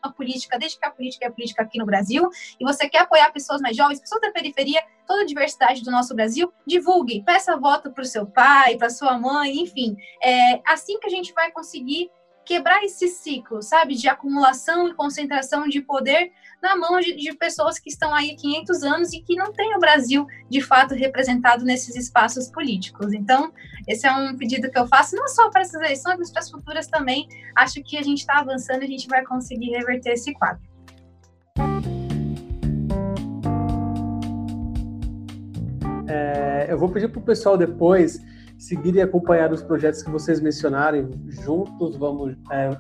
a 0.04 0.12
política, 0.12 0.58
desde 0.58 0.78
que 0.78 0.84
a 0.84 0.90
política 0.90 1.24
é 1.24 1.28
a 1.28 1.32
política 1.32 1.62
aqui 1.62 1.78
no 1.78 1.86
Brasil, 1.86 2.28
e 2.60 2.64
você 2.64 2.88
quer 2.88 2.98
apoiar 2.98 3.32
pessoas 3.32 3.60
mais 3.62 3.74
jovens, 3.74 3.98
pessoas 3.98 4.20
da 4.20 4.30
periferia, 4.30 4.82
toda 5.06 5.22
a 5.22 5.26
diversidade 5.26 5.82
do 5.82 5.90
nosso 5.90 6.14
Brasil, 6.14 6.52
divulgue, 6.66 7.22
peça 7.24 7.56
voto 7.56 7.90
para 7.90 8.02
o 8.02 8.06
seu 8.06 8.26
pai, 8.26 8.76
para 8.76 8.90
sua 8.90 9.18
mãe, 9.18 9.62
enfim. 9.62 9.96
É 10.22 10.60
assim 10.66 10.98
que 11.00 11.06
a 11.06 11.10
gente 11.10 11.32
vai 11.32 11.50
conseguir 11.50 12.10
quebrar 12.44 12.82
esse 12.84 13.08
ciclo, 13.08 13.62
sabe, 13.62 13.94
de 13.94 14.08
acumulação 14.08 14.88
e 14.88 14.94
concentração 14.94 15.66
de 15.66 15.80
poder 15.80 16.32
na 16.62 16.76
mão 16.76 16.98
de, 17.00 17.14
de, 17.14 17.34
pessoas 17.34 17.78
que 17.78 17.90
estão 17.90 18.14
aí 18.14 18.36
500 18.36 18.82
anos 18.82 19.12
e 19.12 19.20
que 19.20 19.34
não 19.34 19.52
têm 19.52 19.76
o 19.76 19.78
Brasil 19.78 20.26
de 20.48 20.60
fato 20.60 20.94
representado 20.94 21.64
nesses 21.64 21.94
espaços 21.96 22.50
políticos. 22.50 23.12
Então, 23.12 23.52
esse 23.86 24.06
é 24.06 24.12
um 24.12 24.36
pedido 24.36 24.70
que 24.70 24.78
eu 24.78 24.86
faço 24.86 25.14
não 25.14 25.28
só 25.28 25.50
para 25.50 25.62
essas 25.62 25.74
eleições, 25.74 26.16
mas 26.18 26.30
para 26.30 26.40
as 26.40 26.50
futuras 26.50 26.86
também. 26.86 27.28
Acho 27.54 27.82
que 27.82 27.96
a 27.96 28.02
gente 28.02 28.20
está 28.20 28.38
avançando 28.38 28.82
e 28.82 28.84
a 28.84 28.88
gente 28.88 29.08
vai 29.08 29.24
conseguir 29.24 29.70
reverter 29.70 30.12
esse 30.12 30.32
quadro. 30.32 30.62
É, 36.06 36.66
eu 36.68 36.78
vou 36.78 36.88
pedir 36.88 37.08
para 37.08 37.18
o 37.18 37.22
pessoal 37.22 37.56
depois 37.56 38.20
seguir 38.58 38.94
e 38.94 39.02
acompanhar 39.02 39.52
os 39.52 39.62
projetos 39.62 40.02
que 40.02 40.10
vocês 40.10 40.40
mencionarem 40.40 41.10
juntos, 41.28 41.96
vamos, 41.96 42.36
é, 42.50 42.76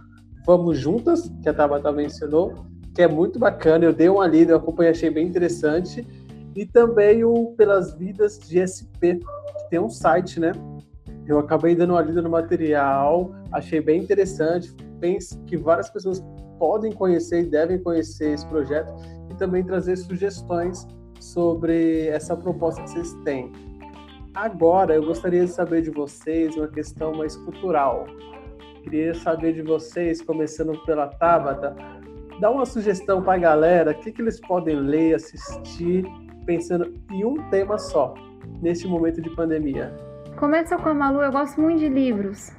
vamos 0.46 0.78
juntas, 0.78 1.30
que 1.42 1.48
a 1.48 1.54
Tabata 1.54 1.90
mencionou, 1.92 2.66
que 2.94 3.02
é 3.02 3.08
muito 3.08 3.38
bacana. 3.38 3.84
Eu 3.84 3.92
dei 3.92 4.08
uma 4.08 4.26
lida, 4.26 4.52
eu 4.52 4.56
acompanhei, 4.56 4.92
achei 4.92 5.10
bem 5.10 5.26
interessante. 5.26 6.06
E 6.54 6.64
também 6.64 7.24
o 7.24 7.54
Pelas 7.56 7.94
Vidas 7.94 8.38
de 8.38 8.60
SP, 8.62 9.18
que 9.18 9.70
tem 9.70 9.80
um 9.80 9.90
site, 9.90 10.38
né? 10.38 10.52
Eu 11.26 11.38
acabei 11.38 11.74
dando 11.74 11.90
uma 11.90 12.02
lida 12.02 12.22
no 12.22 12.30
material, 12.30 13.32
achei 13.50 13.80
bem 13.80 14.02
interessante. 14.02 14.74
Penso 15.00 15.38
que 15.44 15.56
várias 15.56 15.90
pessoas 15.90 16.22
podem 16.58 16.92
conhecer 16.92 17.42
e 17.42 17.46
devem 17.46 17.78
conhecer 17.78 18.32
esse 18.32 18.46
projeto 18.46 18.92
e 19.30 19.34
também 19.34 19.64
trazer 19.64 19.96
sugestões 19.96 20.86
sobre 21.18 22.06
essa 22.08 22.36
proposta 22.36 22.82
que 22.82 22.90
vocês 22.90 23.12
têm. 23.24 23.50
Agora, 24.34 24.96
eu 24.96 25.04
gostaria 25.04 25.44
de 25.44 25.52
saber 25.52 25.82
de 25.82 25.90
vocês 25.90 26.56
uma 26.56 26.66
questão 26.66 27.14
mais 27.14 27.36
cultural. 27.36 28.06
Queria 28.82 29.14
saber 29.14 29.52
de 29.52 29.62
vocês, 29.62 30.20
começando 30.20 30.76
pela 30.84 31.06
Tabata, 31.06 31.76
dá 32.40 32.50
uma 32.50 32.66
sugestão 32.66 33.22
para 33.22 33.34
a 33.34 33.38
galera, 33.38 33.92
o 33.92 33.94
que, 33.94 34.10
que 34.10 34.20
eles 34.20 34.40
podem 34.40 34.74
ler, 34.74 35.14
assistir, 35.14 36.04
pensando 36.44 36.92
em 37.12 37.24
um 37.24 37.48
tema 37.48 37.78
só, 37.78 38.12
nesse 38.60 38.88
momento 38.88 39.22
de 39.22 39.30
pandemia. 39.30 39.94
Começa 40.36 40.76
com 40.76 40.88
a 40.88 40.94
Malu, 40.94 41.22
eu 41.22 41.30
gosto 41.30 41.60
muito 41.60 41.78
de 41.78 41.88
livros. 41.88 42.50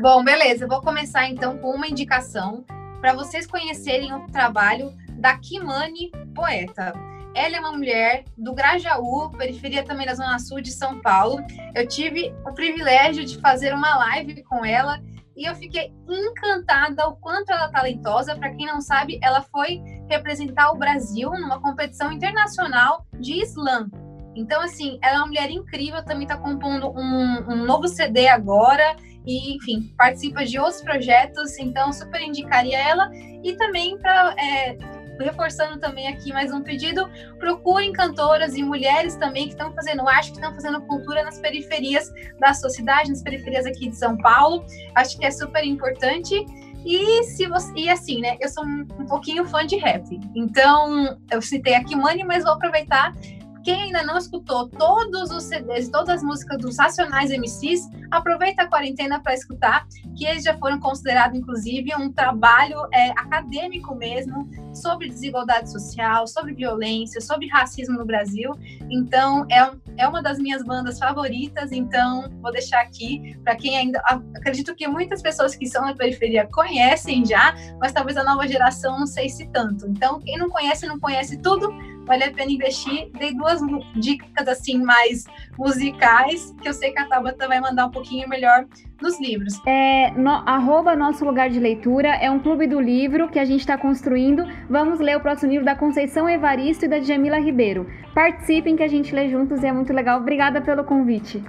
Bom, 0.00 0.24
beleza, 0.24 0.64
eu 0.64 0.68
vou 0.68 0.80
começar 0.80 1.28
então 1.28 1.58
com 1.58 1.72
uma 1.72 1.86
indicação 1.86 2.64
para 3.02 3.12
vocês 3.12 3.46
conhecerem 3.46 4.14
o 4.14 4.26
trabalho 4.28 4.90
da 5.18 5.36
Kimani 5.36 6.10
Poeta. 6.34 6.94
Ela 7.34 7.56
é 7.56 7.60
uma 7.60 7.72
mulher 7.72 8.24
do 8.36 8.52
Grajaú, 8.52 9.30
periferia 9.30 9.84
também 9.84 10.06
da 10.06 10.14
Zona 10.14 10.38
Sul 10.38 10.60
de 10.60 10.72
São 10.72 11.00
Paulo. 11.00 11.38
Eu 11.74 11.86
tive 11.86 12.34
o 12.44 12.52
privilégio 12.52 13.24
de 13.24 13.38
fazer 13.38 13.72
uma 13.72 13.96
live 13.96 14.42
com 14.44 14.64
ela 14.64 15.00
e 15.36 15.48
eu 15.48 15.54
fiquei 15.54 15.92
encantada 16.08 17.08
o 17.08 17.16
quanto 17.16 17.50
ela 17.50 17.66
é 17.66 17.70
talentosa. 17.70 18.36
Para 18.36 18.50
quem 18.50 18.66
não 18.66 18.80
sabe, 18.80 19.18
ela 19.22 19.40
foi 19.42 19.80
representar 20.08 20.72
o 20.72 20.76
Brasil 20.76 21.30
numa 21.30 21.60
competição 21.60 22.12
internacional 22.12 23.06
de 23.18 23.40
slam. 23.42 23.88
Então, 24.34 24.60
assim, 24.60 24.98
ela 25.02 25.14
é 25.14 25.18
uma 25.18 25.26
mulher 25.26 25.50
incrível, 25.50 26.04
também 26.04 26.24
está 26.24 26.36
compondo 26.36 26.90
um, 26.90 27.52
um 27.52 27.64
novo 27.64 27.88
CD 27.88 28.28
agora 28.28 28.96
e, 29.26 29.56
enfim, 29.56 29.92
participa 29.96 30.44
de 30.44 30.58
outros 30.58 30.82
projetos, 30.82 31.58
então 31.58 31.92
super 31.92 32.20
indicaria 32.20 32.78
ela. 32.78 33.10
E 33.42 33.54
também 33.56 33.98
para 33.98 34.34
é, 34.38 34.76
reforçando 35.24 35.78
também 35.78 36.08
aqui 36.08 36.32
mais 36.32 36.52
um 36.52 36.62
pedido, 36.62 37.08
procurem 37.38 37.92
cantoras 37.92 38.54
e 38.54 38.62
mulheres 38.62 39.16
também 39.16 39.44
que 39.44 39.52
estão 39.52 39.72
fazendo 39.72 40.08
arte, 40.08 40.30
que 40.30 40.38
estão 40.38 40.54
fazendo 40.54 40.80
cultura 40.82 41.22
nas 41.22 41.38
periferias 41.38 42.12
da 42.38 42.52
sociedade, 42.54 43.10
nas 43.10 43.22
periferias 43.22 43.66
aqui 43.66 43.88
de 43.88 43.96
São 43.96 44.16
Paulo. 44.16 44.64
Acho 44.94 45.18
que 45.18 45.24
é 45.24 45.30
super 45.30 45.64
importante. 45.64 46.34
E 46.84 47.24
se 47.24 47.46
você 47.46 47.72
e 47.76 47.90
assim, 47.90 48.20
né? 48.20 48.36
Eu 48.40 48.48
sou 48.48 48.64
um, 48.64 48.86
um 48.98 49.06
pouquinho 49.06 49.44
fã 49.44 49.66
de 49.66 49.76
rap. 49.76 50.18
Então, 50.34 51.18
eu 51.30 51.42
citei 51.42 51.74
aqui 51.74 51.94
Money, 51.94 52.24
mas 52.24 52.42
vou 52.42 52.54
aproveitar 52.54 53.12
quem 53.64 53.82
ainda 53.82 54.02
não 54.02 54.16
escutou 54.16 54.68
todos 54.68 55.30
os 55.30 55.44
CDs, 55.44 55.88
todas 55.88 56.16
as 56.16 56.22
músicas 56.22 56.58
dos 56.58 56.78
Racionais 56.78 57.30
MCs, 57.30 57.88
aproveita 58.10 58.62
a 58.62 58.66
quarentena 58.66 59.20
para 59.20 59.34
escutar, 59.34 59.86
que 60.16 60.26
eles 60.26 60.44
já 60.44 60.56
foram 60.56 60.78
considerados, 60.80 61.38
inclusive, 61.38 61.94
um 61.94 62.12
trabalho 62.12 62.76
é, 62.92 63.10
acadêmico 63.10 63.94
mesmo 63.94 64.48
sobre 64.74 65.08
desigualdade 65.08 65.70
social, 65.70 66.26
sobre 66.26 66.54
violência, 66.54 67.20
sobre 67.20 67.48
racismo 67.48 67.98
no 67.98 68.04
Brasil. 68.04 68.52
Então, 68.90 69.46
é, 69.50 69.70
é 69.98 70.08
uma 70.08 70.22
das 70.22 70.38
minhas 70.38 70.64
bandas 70.64 70.98
favoritas. 70.98 71.72
Então, 71.72 72.30
vou 72.40 72.52
deixar 72.52 72.80
aqui 72.80 73.36
para 73.44 73.56
quem 73.56 73.76
ainda. 73.76 74.00
Acredito 74.36 74.74
que 74.74 74.86
muitas 74.88 75.22
pessoas 75.22 75.54
que 75.54 75.66
são 75.66 75.84
da 75.84 75.94
periferia 75.94 76.48
conhecem 76.52 77.24
já, 77.24 77.54
mas 77.78 77.92
talvez 77.92 78.16
a 78.16 78.24
nova 78.24 78.46
geração 78.46 78.98
não 78.98 79.06
sei 79.06 79.28
se 79.28 79.46
tanto. 79.48 79.86
Então, 79.86 80.20
quem 80.20 80.38
não 80.38 80.48
conhece, 80.48 80.86
não 80.86 80.98
conhece 80.98 81.36
tudo 81.38 81.70
vale 82.06 82.24
a 82.24 82.32
pena 82.32 82.50
investir. 82.50 83.10
Dei 83.18 83.34
duas 83.34 83.60
dicas 83.96 84.48
assim 84.48 84.82
mais 84.82 85.24
musicais, 85.58 86.54
que 86.60 86.68
eu 86.68 86.72
sei 86.72 86.92
que 86.92 87.00
a 87.00 87.06
Tabata 87.06 87.46
vai 87.46 87.60
mandar 87.60 87.86
um 87.86 87.90
pouquinho 87.90 88.28
melhor 88.28 88.66
nos 89.00 89.20
livros. 89.20 89.60
É, 89.66 90.10
no, 90.12 90.30
arroba 90.30 90.94
Nosso 90.94 91.24
Lugar 91.24 91.50
de 91.50 91.58
Leitura 91.58 92.08
é 92.08 92.30
um 92.30 92.38
clube 92.38 92.66
do 92.66 92.80
livro 92.80 93.28
que 93.28 93.38
a 93.38 93.44
gente 93.44 93.60
está 93.60 93.78
construindo. 93.78 94.44
Vamos 94.68 95.00
ler 95.00 95.16
o 95.16 95.20
próximo 95.20 95.50
livro 95.50 95.64
da 95.64 95.74
Conceição 95.74 96.28
Evaristo 96.28 96.84
e 96.84 96.88
da 96.88 97.00
Jamila 97.00 97.38
Ribeiro. 97.38 97.86
Participem 98.14 98.76
que 98.76 98.82
a 98.82 98.88
gente 98.88 99.14
lê 99.14 99.28
juntos 99.28 99.62
e 99.62 99.66
é 99.66 99.72
muito 99.72 99.92
legal. 99.92 100.20
Obrigada 100.20 100.60
pelo 100.60 100.84
convite. 100.84 101.42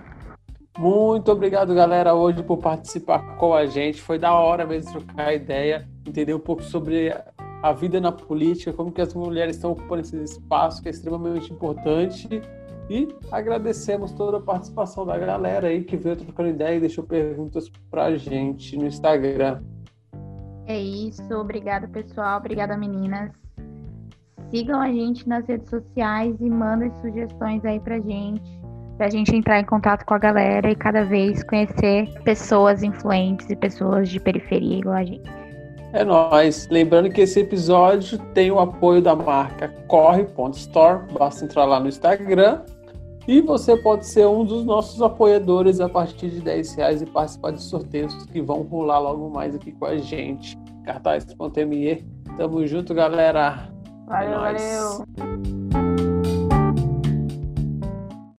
Muito 0.78 1.32
obrigado, 1.32 1.76
galera, 1.76 2.16
hoje 2.16 2.42
por 2.42 2.58
participar 2.58 3.36
com 3.36 3.54
a 3.54 3.66
gente. 3.66 4.02
Foi 4.02 4.18
da 4.18 4.34
hora 4.34 4.66
mesmo 4.66 4.92
trocar 4.92 5.34
ideia, 5.34 5.88
entender 6.08 6.34
um 6.34 6.40
pouco 6.40 6.64
sobre 6.64 7.14
a 7.62 7.72
vida 7.72 8.02
na 8.02 8.12
política, 8.12 8.74
como 8.74 8.92
que 8.92 9.02
as 9.02 9.14
mulheres 9.14 9.56
estão 9.56 9.72
ocupando 9.72 10.02
esse 10.02 10.18
espaço 10.24 10.82
que 10.82 10.88
é 10.88 10.92
extremamente 10.92 11.54
importante. 11.54 12.42
E 12.90 13.08
agradecemos 13.32 14.12
toda 14.12 14.38
a 14.38 14.42
participação 14.42 15.06
da 15.06 15.18
galera 15.18 15.68
aí 15.68 15.84
que 15.84 15.96
veio 15.96 16.16
trocando 16.18 16.50
ideia 16.50 16.76
e 16.76 16.80
deixou 16.80 17.04
perguntas 17.04 17.72
pra 17.90 18.18
gente 18.18 18.76
no 18.76 18.86
Instagram. 18.86 19.62
É 20.66 20.78
isso, 20.78 21.34
obrigada 21.34 21.88
pessoal, 21.88 22.40
obrigada 22.40 22.76
meninas. 22.76 23.32
Sigam 24.50 24.82
a 24.82 24.92
gente 24.92 25.28
nas 25.30 25.48
redes 25.48 25.70
sociais 25.70 26.36
e 26.42 26.50
mandem 26.50 26.92
sugestões 27.02 27.64
aí 27.64 27.80
pra 27.80 28.00
gente, 28.00 28.60
pra 28.98 29.10
gente 29.10 29.34
entrar 29.34 29.62
em 29.62 29.66
contato 29.66 30.04
com 30.06 30.14
a 30.14 30.20
galera 30.20 30.70
e 30.70 30.76
cada 30.76 31.06
vez 31.06 31.44
conhecer 31.44 32.12
pessoas 32.24 32.84
influentes 32.84 33.50
e 33.50 33.56
pessoas 33.56 34.10
de 34.10 34.20
periferia 34.20 34.80
igual 34.80 34.96
a 34.96 35.06
gente. 35.06 35.41
É 35.94 36.04
nóis. 36.04 36.68
Lembrando 36.70 37.10
que 37.10 37.22
esse 37.22 37.40
episódio 37.42 38.18
tem 38.34 38.52
o 38.52 38.60
apoio 38.60 39.02
da 39.02 39.16
marca 39.16 39.70
corre.store. 39.88 41.12
Basta 41.12 41.46
entrar 41.46 41.66
lá 41.66 41.80
no 41.80 41.88
Instagram. 41.88 42.62
E 43.28 43.40
você 43.40 43.78
pode 43.78 44.08
ser 44.08 44.26
um 44.26 44.44
dos 44.44 44.66
nossos 44.66 45.02
apoiadores 45.02 45.80
a 45.80 45.88
partir 45.88 46.30
de 46.30 46.42
10 46.42 46.76
reais 46.76 47.02
e 47.02 47.06
participar 47.06 47.52
de 47.52 47.62
sorteios 47.62 48.26
que 48.26 48.42
vão 48.42 48.64
rolar 48.64 49.00
logo 49.00 49.30
mais 49.30 49.54
aqui 49.54 49.72
com 49.74 49.86
a 49.86 49.98
gente. 49.98 50.58
Cartaz.me. 50.84 52.04
Tamo 52.38 52.66
junto, 52.66 52.94
galera. 52.94 53.70
Valeu, 54.08 54.46
é 54.46 54.54
valeu. 54.54 55.61